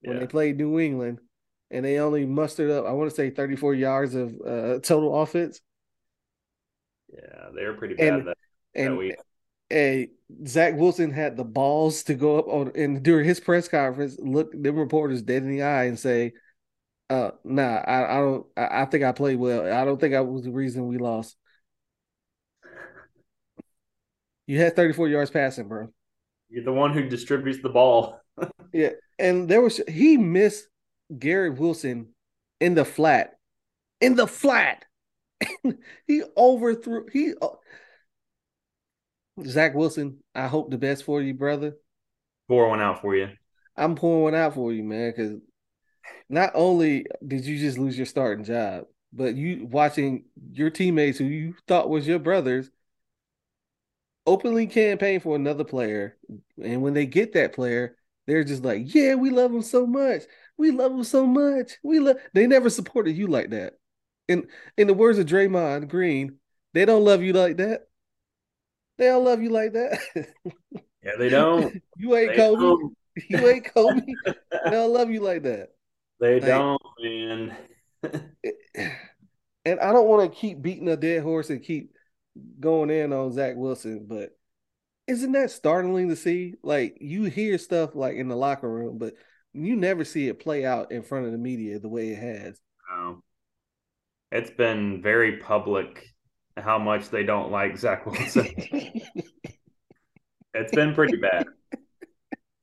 When 0.01 0.17
yeah. 0.17 0.19
they 0.19 0.27
played 0.27 0.57
New 0.57 0.79
England 0.79 1.21
and 1.71 1.83
they 1.83 1.97
only 1.97 2.27
mustered 2.27 2.69
up, 2.69 2.85
I 2.85 2.91
want 2.91 3.09
to 3.09 3.15
say 3.15 3.31
34 3.31 3.73
yards 3.73 4.13
of 4.13 4.35
uh, 4.45 4.79
total 4.83 5.19
offense. 5.19 5.59
Yeah, 7.11 7.49
they 7.55 7.65
were 7.65 7.73
pretty 7.73 7.95
bad 7.95 8.07
and, 8.07 8.27
that, 8.27 8.37
and, 8.75 8.99
that. 8.99 9.17
And 9.71 10.47
Zach 10.47 10.75
Wilson 10.75 11.09
had 11.09 11.35
the 11.35 11.45
balls 11.45 12.03
to 12.03 12.13
go 12.13 12.37
up 12.37 12.47
on 12.47 12.73
and 12.75 13.01
during 13.01 13.25
his 13.25 13.39
press 13.39 13.67
conference, 13.67 14.17
look 14.19 14.51
them 14.51 14.75
reporters 14.75 15.23
dead 15.23 15.41
in 15.41 15.49
the 15.49 15.63
eye 15.63 15.85
and 15.85 15.97
say, 15.97 16.33
uh 17.09 17.31
nah, 17.43 17.77
I, 17.77 18.17
I 18.17 18.21
don't 18.21 18.45
I, 18.55 18.81
I 18.81 18.85
think 18.85 19.03
I 19.03 19.11
played 19.11 19.37
well. 19.37 19.71
I 19.71 19.85
don't 19.85 19.99
think 19.99 20.13
I 20.13 20.21
was 20.21 20.43
the 20.43 20.51
reason 20.51 20.87
we 20.87 20.97
lost. 20.97 21.35
You 24.45 24.59
had 24.59 24.75
34 24.75 25.09
yards 25.09 25.31
passing, 25.31 25.67
bro. 25.67 25.89
You're 26.49 26.63
the 26.63 26.73
one 26.73 26.93
who 26.93 27.09
distributes 27.09 27.61
the 27.61 27.69
ball. 27.69 28.21
yeah. 28.73 28.91
And 29.19 29.49
there 29.49 29.61
was 29.61 29.81
he 29.87 30.17
missed 30.17 30.67
Garrett 31.17 31.59
Wilson 31.59 32.09
in 32.59 32.75
the 32.75 32.85
flat. 32.85 33.37
In 33.99 34.15
the 34.15 34.27
flat. 34.27 34.85
he 36.07 36.23
overthrew. 36.35 37.07
He 37.11 37.33
uh, 37.41 37.47
Zach 39.43 39.75
Wilson. 39.75 40.19
I 40.33 40.47
hope 40.47 40.71
the 40.71 40.77
best 40.77 41.03
for 41.03 41.21
you, 41.21 41.33
brother. 41.33 41.75
Pour 42.47 42.69
one 42.69 42.81
out 42.81 43.01
for 43.01 43.15
you. 43.15 43.29
I'm 43.75 43.95
pouring 43.95 44.23
one 44.23 44.35
out 44.35 44.55
for 44.55 44.71
you, 44.71 44.83
man. 44.83 45.11
Because 45.11 45.33
not 46.29 46.51
only 46.55 47.05
did 47.25 47.45
you 47.45 47.57
just 47.57 47.77
lose 47.77 47.97
your 47.97 48.05
starting 48.05 48.45
job, 48.45 48.85
but 49.13 49.35
you 49.35 49.65
watching 49.65 50.25
your 50.51 50.69
teammates 50.69 51.17
who 51.17 51.25
you 51.25 51.55
thought 51.67 51.89
was 51.89 52.07
your 52.07 52.19
brothers 52.19 52.69
openly 54.25 54.67
campaign 54.67 55.19
for 55.21 55.35
another 55.35 55.63
player, 55.63 56.17
and 56.61 56.81
when 56.81 56.93
they 56.93 57.05
get 57.05 57.33
that 57.33 57.53
player, 57.53 57.95
they're 58.27 58.43
just 58.43 58.63
like, 58.63 58.93
"Yeah, 58.93 59.15
we 59.15 59.29
love 59.29 59.51
him 59.51 59.61
so 59.61 59.87
much. 59.87 60.23
We 60.57 60.71
love 60.71 60.91
him 60.91 61.03
so 61.03 61.25
much. 61.25 61.77
We 61.81 61.99
love." 61.99 62.17
They 62.33 62.45
never 62.45 62.69
supported 62.69 63.15
you 63.15 63.27
like 63.27 63.51
that. 63.51 63.73
In 64.27 64.47
in 64.75 64.87
the 64.87 64.93
words 64.93 65.17
of 65.17 65.25
Draymond 65.25 65.87
Green, 65.87 66.39
they 66.73 66.85
don't 66.85 67.05
love 67.05 67.23
you 67.23 67.33
like 67.33 67.57
that. 67.57 67.87
They 68.97 69.05
don't 69.05 69.23
love 69.23 69.41
you 69.41 69.49
like 69.49 69.73
that. 69.73 69.99
yeah, 71.03 71.13
they 71.17 71.29
don't. 71.29 71.81
you 71.97 72.15
ain't 72.15 72.31
they 72.31 72.37
Kobe. 72.37 72.61
Don't. 72.61 72.97
You 73.29 73.47
ain't 73.47 73.73
Kobe. 73.73 74.01
they 74.25 74.71
don't 74.71 74.93
love 74.93 75.09
you 75.09 75.21
like 75.21 75.43
that. 75.43 75.69
They 76.19 76.39
don't, 76.39 76.81
man. 77.01 77.57
and 79.65 79.79
I 79.79 79.91
don't 79.91 80.07
want 80.07 80.31
to 80.31 80.39
keep 80.39 80.61
beating 80.61 80.89
a 80.89 80.97
dead 80.97 81.23
horse 81.23 81.49
and 81.49 81.63
keep 81.63 81.91
going 82.59 82.89
in 82.89 83.13
on 83.13 83.33
Zach 83.33 83.55
Wilson, 83.55 84.05
but 84.07 84.31
isn't 85.07 85.31
that 85.33 85.51
startling 85.51 86.09
to 86.09 86.15
see? 86.15 86.55
Like 86.63 86.97
you 86.99 87.25
hear 87.25 87.57
stuff 87.57 87.95
like 87.95 88.15
in 88.15 88.27
the 88.27 88.35
locker 88.35 88.69
room, 88.69 88.97
but 88.97 89.13
you 89.53 89.75
never 89.75 90.03
see 90.03 90.27
it 90.27 90.39
play 90.39 90.65
out 90.65 90.91
in 90.91 91.03
front 91.03 91.25
of 91.25 91.31
the 91.31 91.37
media 91.37 91.79
the 91.79 91.89
way 91.89 92.09
it 92.09 92.17
has. 92.17 92.59
No 92.89 93.21
it's 94.31 94.51
been 94.51 95.01
very 95.01 95.37
public 95.37 96.05
how 96.57 96.77
much 96.77 97.09
they 97.09 97.23
don't 97.23 97.51
like 97.51 97.77
Zach 97.77 98.05
Wilson. 98.05 98.47
it's 100.53 100.73
been 100.73 100.93
pretty 100.93 101.17
bad. 101.17 101.45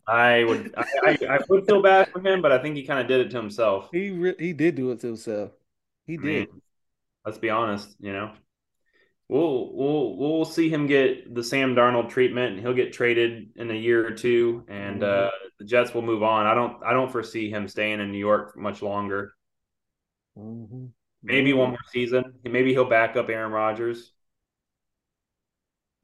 I 0.06 0.44
would 0.44 0.74
I, 0.76 0.84
I, 1.04 1.18
I, 1.30 1.38
would 1.48 1.66
feel 1.66 1.82
bad 1.82 2.08
for 2.08 2.20
him, 2.20 2.42
but 2.42 2.52
I 2.52 2.58
think 2.58 2.76
he 2.76 2.84
kind 2.84 3.00
of 3.00 3.08
did 3.08 3.20
it 3.20 3.30
to 3.30 3.38
himself. 3.38 3.88
He 3.92 4.10
re- 4.10 4.36
he 4.38 4.52
did 4.52 4.74
do 4.74 4.90
it 4.90 5.00
to 5.00 5.08
himself. 5.08 5.52
He 6.06 6.16
did. 6.16 6.48
Mean, 6.50 6.62
let's 7.24 7.38
be 7.38 7.50
honest, 7.50 7.96
you 8.00 8.12
know. 8.12 8.32
We'll 9.28 9.74
we'll 9.74 10.16
we'll 10.16 10.44
see 10.44 10.68
him 10.68 10.86
get 10.86 11.34
the 11.34 11.42
Sam 11.42 11.74
Darnold 11.74 12.10
treatment, 12.10 12.52
and 12.52 12.60
he'll 12.60 12.74
get 12.74 12.92
traded 12.92 13.50
in 13.56 13.70
a 13.70 13.74
year 13.74 14.06
or 14.06 14.10
two, 14.10 14.64
and 14.68 15.00
mm-hmm. 15.00 15.26
uh, 15.26 15.30
the 15.58 15.64
Jets 15.64 15.94
will 15.94 16.02
move 16.02 16.22
on. 16.22 16.46
I 16.46 16.54
don't 16.54 16.82
I 16.84 16.92
don't 16.92 17.10
foresee 17.10 17.48
him 17.48 17.66
staying 17.66 18.00
in 18.00 18.12
New 18.12 18.18
York 18.18 18.56
much 18.58 18.82
longer. 18.82 19.34
Mm-hmm. 20.38 20.86
Maybe 21.22 21.54
one 21.54 21.70
more 21.70 21.78
season. 21.90 22.34
Maybe 22.44 22.72
he'll 22.72 22.84
back 22.84 23.16
up 23.16 23.30
Aaron 23.30 23.50
Rodgers 23.50 24.12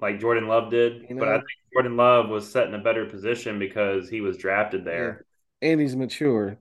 like 0.00 0.20
Jordan 0.20 0.48
Love 0.48 0.70
did. 0.70 1.06
You 1.08 1.14
know, 1.14 1.20
but 1.20 1.28
I 1.28 1.36
think 1.36 1.46
Jordan 1.72 1.96
Love 1.96 2.28
was 2.28 2.50
set 2.50 2.66
in 2.66 2.74
a 2.74 2.78
better 2.78 3.06
position 3.06 3.58
because 3.58 4.08
he 4.08 4.20
was 4.20 4.36
drafted 4.36 4.84
there. 4.84 5.26
Yeah. 5.62 5.70
And 5.70 5.80
he's 5.80 5.96
mature. 5.96 6.58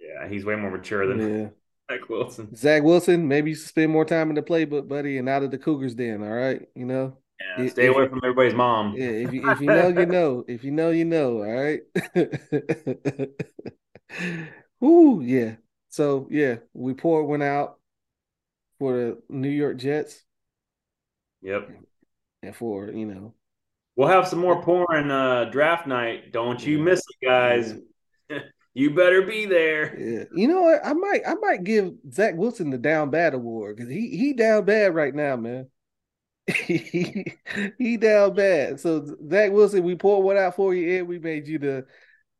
Yeah, 0.00 0.28
he's 0.28 0.44
way 0.44 0.56
more 0.56 0.70
mature 0.70 1.06
than 1.06 1.40
yeah. 1.42 1.48
Zach 1.90 2.08
Wilson. 2.08 2.54
Zach 2.54 2.82
Wilson, 2.82 3.28
maybe 3.28 3.50
you 3.50 3.56
spend 3.56 3.92
more 3.92 4.04
time 4.04 4.28
in 4.30 4.34
the 4.34 4.42
playbook, 4.42 4.88
buddy, 4.88 5.18
and 5.18 5.28
out 5.28 5.42
of 5.42 5.50
the 5.50 5.58
Cougars 5.58 5.94
den, 5.94 6.22
all 6.22 6.30
right? 6.30 6.62
You 6.74 6.86
know? 6.86 7.18
Yeah, 7.58 7.68
stay 7.68 7.86
if, 7.86 7.94
away 7.94 8.08
from 8.08 8.20
everybody's 8.22 8.54
mom. 8.54 8.94
Yeah, 8.96 9.08
if 9.08 9.32
you, 9.32 9.50
if 9.50 9.60
you 9.60 9.66
know, 9.66 9.88
you 9.88 10.06
know. 10.06 10.44
If 10.46 10.64
you 10.64 10.70
know, 10.70 10.90
you 10.90 11.04
know, 11.04 11.38
all 11.38 11.52
right? 11.52 11.80
Ooh, 14.84 15.20
yeah. 15.24 15.56
So, 15.88 16.28
yeah, 16.30 16.56
we 16.72 16.94
poured 16.94 17.26
one 17.26 17.42
out 17.42 17.78
for 18.78 18.96
the 18.96 19.22
New 19.28 19.48
York 19.48 19.76
Jets. 19.76 20.22
Yep. 21.42 21.68
And 22.42 22.54
for, 22.54 22.90
you 22.90 23.06
know. 23.06 23.34
We'll 23.96 24.08
have 24.08 24.26
some 24.26 24.38
more 24.38 24.62
pouring 24.62 25.10
uh 25.10 25.46
draft 25.46 25.86
night. 25.86 26.32
Don't 26.32 26.64
you 26.64 26.78
miss 26.78 27.00
it, 27.00 27.26
guys. 27.26 27.74
You 28.74 28.94
better 28.94 29.22
be 29.22 29.44
there. 29.44 29.98
Yeah. 29.98 30.24
You 30.34 30.48
know 30.48 30.62
what? 30.62 30.80
I 30.84 30.94
might 30.94 31.20
I 31.26 31.34
might 31.34 31.62
give 31.62 31.92
Zach 32.10 32.34
Wilson 32.36 32.70
the 32.70 32.78
down 32.78 33.10
bad 33.10 33.34
award 33.34 33.76
because 33.76 33.90
he 33.90 34.16
he 34.16 34.32
down 34.32 34.64
bad 34.64 34.94
right 34.94 35.14
now, 35.14 35.36
man. 35.36 35.68
he, 36.46 37.36
he 37.78 37.96
down 37.98 38.34
bad. 38.34 38.80
So 38.80 39.04
Zach 39.30 39.52
Wilson, 39.52 39.84
we 39.84 39.94
poured 39.94 40.24
one 40.24 40.38
out 40.38 40.56
for 40.56 40.74
you, 40.74 40.98
and 40.98 41.06
we 41.06 41.18
made 41.18 41.46
you 41.46 41.58
the, 41.58 41.84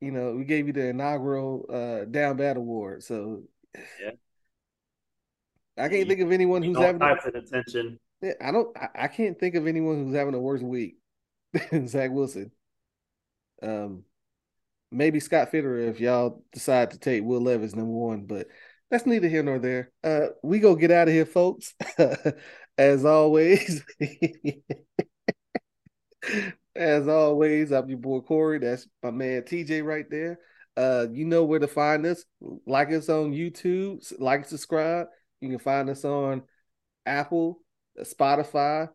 you 0.00 0.10
know, 0.10 0.32
we 0.32 0.44
gave 0.44 0.66
you 0.66 0.72
the 0.72 0.88
inaugural 0.88 1.66
uh 1.70 2.05
down 2.07 2.38
bad 2.38 2.57
award. 2.57 3.03
So 3.03 3.42
yeah, 4.00 4.12
I 5.76 5.90
can't 5.90 6.09
think 6.09 6.20
of 6.20 6.32
anyone 6.32 6.62
who's 6.62 6.78
having 6.78 6.98
types 6.98 7.26
of 7.26 7.34
attention. 7.34 8.00
I 8.41 8.53
don't. 8.53 8.77
I, 8.95 9.09
can't 9.09 9.39
think 9.39 9.55
of 9.55 9.66
anyone 9.66 10.05
who's 10.05 10.14
having 10.14 10.35
a 10.35 10.41
worse 10.41 10.62
week 10.62 10.97
than 11.70 11.89
Zach 11.89 12.11
Wilson. 12.11 12.53
Um, 13.62 14.05
maybe 14.91 15.20
Scott 15.20 15.51
Fitterer 15.51 15.89
if 15.89 16.01
y'all 16.01 16.45
decide 16.53 16.93
to 16.93 16.99
take 16.99 17.25
Will 17.25 17.41
Levis 17.41 17.75
number 17.75 17.93
one, 17.93 18.27
but 18.27 18.47
that's 18.91 19.07
neither 19.07 19.29
here 19.29 19.43
nor 19.43 19.59
there. 19.59 19.91
Uh, 20.05 20.27
we 20.43 20.61
go 20.61 20.77
get 20.77 20.91
out 20.91 21.09
of 21.09 21.14
here, 21.14 21.25
folks. 21.25 21.75
As 22.79 23.05
always. 23.07 23.83
As 26.77 27.09
always, 27.09 27.73
I'm 27.73 27.89
your 27.89 27.99
boy 27.99 28.20
Cory. 28.20 28.59
That's 28.59 28.87
my 29.03 29.11
man 29.11 29.43
TJ 29.43 29.83
right 29.83 30.05
there. 30.11 30.39
Uh, 30.77 31.07
you 31.11 31.25
know 31.25 31.45
where 31.45 31.59
to 31.59 31.68
find 31.68 32.05
us. 32.05 32.25
Like 32.66 32.93
us 32.93 33.09
on 33.09 33.33
YouTube, 33.33 34.05
like, 34.20 34.47
subscribe. 34.47 35.07
You 35.41 35.49
can 35.49 35.59
find 35.59 35.89
us 35.89 36.05
on 36.05 36.43
Apple, 37.07 37.61
Spotify, 38.01 38.88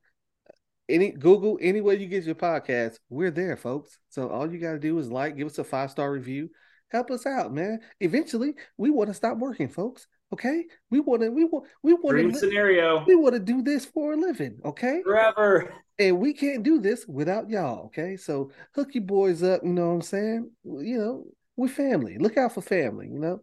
any 0.90 1.12
Google, 1.12 1.58
anywhere 1.62 1.96
you 1.96 2.08
get 2.08 2.24
your 2.24 2.36
podcast, 2.36 2.98
we're 3.10 3.32
there, 3.32 3.58
folks. 3.58 3.98
So 4.10 4.30
all 4.30 4.52
you 4.52 4.60
got 4.60 4.74
to 4.74 4.80
do 4.80 4.98
is 5.00 5.12
like, 5.12 5.38
give 5.38 5.48
us 5.48 5.58
a 5.60 5.64
five 5.64 5.92
star 5.92 6.12
review, 6.12 6.50
help 6.90 7.12
us 7.12 7.26
out, 7.26 7.54
man. 7.54 7.80
Eventually, 8.00 8.54
we 8.78 8.90
want 8.90 9.10
to 9.10 9.14
stop 9.14 9.38
working, 9.38 9.68
folks. 9.70 10.08
Okay, 10.34 10.66
we 10.92 11.00
want 11.00 11.22
to, 11.22 11.30
we 11.30 11.46
want, 11.46 11.68
we 11.84 11.94
want 11.94 12.10
Dream 12.10 12.32
to, 12.34 12.38
scenario. 12.40 13.04
we 13.06 13.16
want 13.16 13.34
to 13.36 13.40
do 13.40 13.62
this 13.62 13.86
for 13.86 14.14
a 14.14 14.18
living. 14.18 14.60
Okay, 14.66 15.02
forever. 15.04 15.74
and 16.00 16.20
we 16.20 16.34
can't 16.34 16.64
do 16.64 16.80
this 16.82 17.06
without 17.08 17.50
y'all. 17.50 17.86
Okay, 17.86 18.18
so 18.18 18.52
hook 18.76 18.90
your 18.94 19.06
boys 19.06 19.42
up. 19.42 19.62
You 19.64 19.70
know 19.70 19.88
what 19.88 19.94
I'm 19.96 20.02
saying? 20.02 20.52
You 20.66 20.98
know, 20.98 21.24
we're 21.56 21.70
family. 21.70 22.18
Look 22.18 22.36
out 22.36 22.54
for 22.54 22.62
family. 22.62 23.08
You 23.08 23.20
know, 23.20 23.40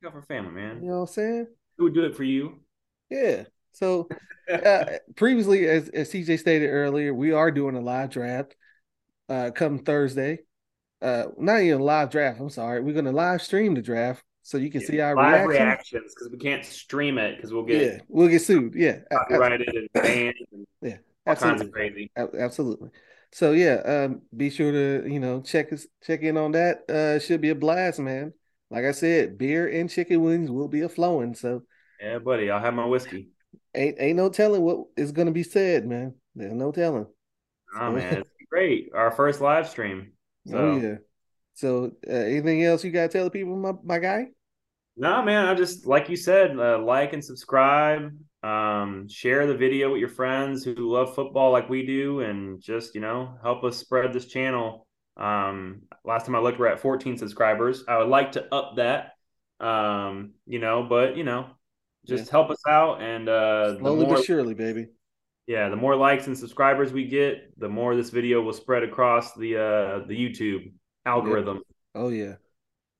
Look 0.00 0.12
out 0.14 0.20
for 0.20 0.22
family, 0.22 0.52
man. 0.52 0.80
you 0.82 0.90
know 0.90 1.00
what 1.00 1.08
I'm 1.08 1.14
saying? 1.14 1.46
Who 1.78 1.84
would 1.84 1.94
do 1.94 2.04
it 2.04 2.14
for 2.16 2.22
you? 2.24 2.60
Yeah. 3.10 3.44
So 3.72 4.10
uh, 4.64 4.84
previously, 5.16 5.66
as, 5.66 5.88
as 5.90 6.10
TJ 6.10 6.36
stated 6.36 6.68
earlier, 6.68 7.14
we 7.14 7.32
are 7.32 7.50
doing 7.50 7.76
a 7.76 7.80
live 7.80 8.10
draft 8.10 8.56
uh, 9.28 9.50
come 9.54 9.78
Thursday. 9.80 10.40
Uh, 11.00 11.26
not 11.38 11.60
even 11.60 11.80
a 11.80 11.84
live 11.84 12.10
draft. 12.10 12.40
I'm 12.40 12.50
sorry. 12.50 12.80
We're 12.82 12.92
going 12.94 13.06
to 13.06 13.12
live 13.12 13.42
stream 13.42 13.74
the 13.74 13.82
draft 13.82 14.24
so 14.42 14.58
you 14.58 14.70
can 14.70 14.80
see 14.80 15.00
our 15.00 15.16
Live 15.16 15.40
reaction. 15.40 15.68
reactions 15.68 16.14
because 16.14 16.30
we 16.30 16.38
can't 16.38 16.64
stream 16.64 17.18
it 17.18 17.36
because 17.36 17.52
we'll 17.52 17.64
get 17.64 17.82
Yeah, 17.84 17.98
we'll 18.08 18.28
get 18.28 18.42
sued. 18.42 18.74
Yeah, 18.74 19.00
copyrighted 19.12 19.68
and 19.68 19.88
banned 20.02 20.34
and 20.52 20.66
Yeah, 20.82 20.98
all 21.26 21.34
kinds 21.34 21.60
of 21.60 21.70
absolutely. 21.70 21.72
crazy. 21.72 22.10
Absolutely. 22.16 22.90
So 23.32 23.52
yeah, 23.52 23.76
um, 23.86 24.22
be 24.36 24.50
sure 24.50 24.72
to 24.72 25.08
you 25.10 25.20
know 25.20 25.40
check 25.40 25.72
us 25.72 25.86
check 26.02 26.20
in 26.20 26.36
on 26.36 26.52
that. 26.52 26.88
Uh, 26.90 27.18
should 27.18 27.40
be 27.40 27.50
a 27.50 27.54
blast, 27.54 27.98
man. 28.00 28.32
Like 28.70 28.84
I 28.84 28.92
said, 28.92 29.38
beer 29.38 29.68
and 29.68 29.88
chicken 29.90 30.22
wings 30.22 30.50
will 30.50 30.68
be 30.68 30.80
a 30.82 30.88
flowing. 30.88 31.34
So 31.34 31.62
Yeah, 32.00 32.18
buddy, 32.18 32.50
I'll 32.50 32.60
have 32.60 32.74
my 32.74 32.84
whiskey. 32.86 33.30
Ain't 33.74 33.96
ain't 33.98 34.16
no 34.16 34.28
telling 34.28 34.62
what 34.62 34.86
is 34.96 35.12
going 35.12 35.26
to 35.26 35.32
be 35.32 35.42
said, 35.42 35.86
man. 35.86 36.14
There's 36.34 36.52
no 36.52 36.72
telling. 36.72 37.06
Oh 37.78 37.92
man, 37.92 38.18
it's 38.38 38.48
great. 38.50 38.90
Our 38.94 39.10
first 39.10 39.40
live 39.40 39.68
stream. 39.68 40.12
So 40.46 40.58
Oh 40.58 40.76
yeah. 40.76 40.94
So 41.54 41.92
uh, 42.08 42.12
anything 42.12 42.64
else 42.64 42.84
you 42.84 42.90
got 42.90 43.02
to 43.02 43.08
tell 43.08 43.24
the 43.24 43.30
people, 43.30 43.56
my 43.56 43.72
my 43.82 43.98
guy? 43.98 44.28
no, 44.96 45.22
man, 45.22 45.46
I 45.46 45.54
just 45.54 45.86
like 45.86 46.08
you 46.08 46.16
said, 46.16 46.58
uh, 46.58 46.78
like 46.78 47.12
and 47.12 47.24
subscribe. 47.24 48.12
Um, 48.42 49.06
share 49.08 49.46
the 49.46 49.54
video 49.56 49.92
with 49.92 50.00
your 50.00 50.08
friends 50.08 50.64
who 50.64 50.74
love 50.74 51.14
football 51.14 51.52
like 51.52 51.68
we 51.68 51.86
do, 51.86 52.20
and 52.20 52.60
just 52.60 52.94
you 52.94 53.00
know 53.00 53.34
help 53.42 53.64
us 53.64 53.76
spread 53.76 54.12
this 54.12 54.26
channel. 54.26 54.86
Um, 55.16 55.82
last 56.04 56.26
time 56.26 56.34
I 56.34 56.40
looked, 56.40 56.58
we're 56.58 56.66
at 56.66 56.80
14 56.80 57.18
subscribers. 57.18 57.84
I 57.86 57.98
would 57.98 58.08
like 58.08 58.32
to 58.32 58.52
up 58.54 58.76
that. 58.76 59.12
Um, 59.60 60.32
you 60.46 60.58
know, 60.58 60.82
but 60.82 61.16
you 61.16 61.24
know, 61.24 61.46
just 62.06 62.30
help 62.30 62.50
us 62.50 62.60
out, 62.68 63.00
and 63.02 63.28
uh, 63.28 63.72
the 63.72 63.78
Slowly 63.78 64.06
more 64.06 64.16
but 64.16 64.24
surely, 64.24 64.54
baby. 64.54 64.88
yeah, 65.46 65.68
the 65.68 65.76
more 65.76 65.96
likes 65.96 66.26
and 66.26 66.36
subscribers 66.36 66.92
we 66.92 67.06
get, 67.06 67.58
the 67.58 67.68
more 67.68 67.94
this 67.96 68.10
video 68.10 68.40
will 68.42 68.52
spread 68.52 68.82
across 68.82 69.34
the 69.34 69.56
uh 69.56 70.06
the 70.06 70.14
YouTube 70.14 70.72
algorithm. 71.06 71.62
Oh 71.94 72.08
yeah. 72.08 72.34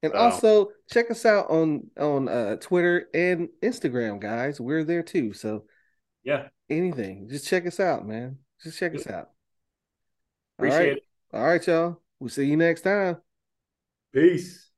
And 0.04 0.12
So- 0.12 0.18
also 0.18 0.68
check 0.90 1.10
us 1.10 1.24
out 1.24 1.48
on 1.50 1.90
on 1.98 2.28
uh, 2.28 2.56
Twitter 2.56 3.08
and 3.14 3.48
Instagram, 3.62 4.20
guys. 4.20 4.60
We're 4.60 4.84
there 4.84 5.02
too. 5.04 5.32
So 5.32 5.64
Yeah, 6.24 6.48
anything, 6.68 7.28
just 7.28 7.46
check 7.46 7.66
us 7.66 7.78
out, 7.80 8.06
man. 8.06 8.38
Just 8.62 8.78
check 8.78 8.94
us 8.94 9.06
out. 9.06 9.30
Appreciate 10.58 10.78
right. 10.78 10.96
it. 10.98 11.02
All 11.32 11.44
right, 11.44 11.66
y'all. 11.66 12.00
We'll 12.20 12.30
see 12.30 12.46
you 12.46 12.56
next 12.56 12.82
time. 12.82 13.18
Peace. 14.12 14.71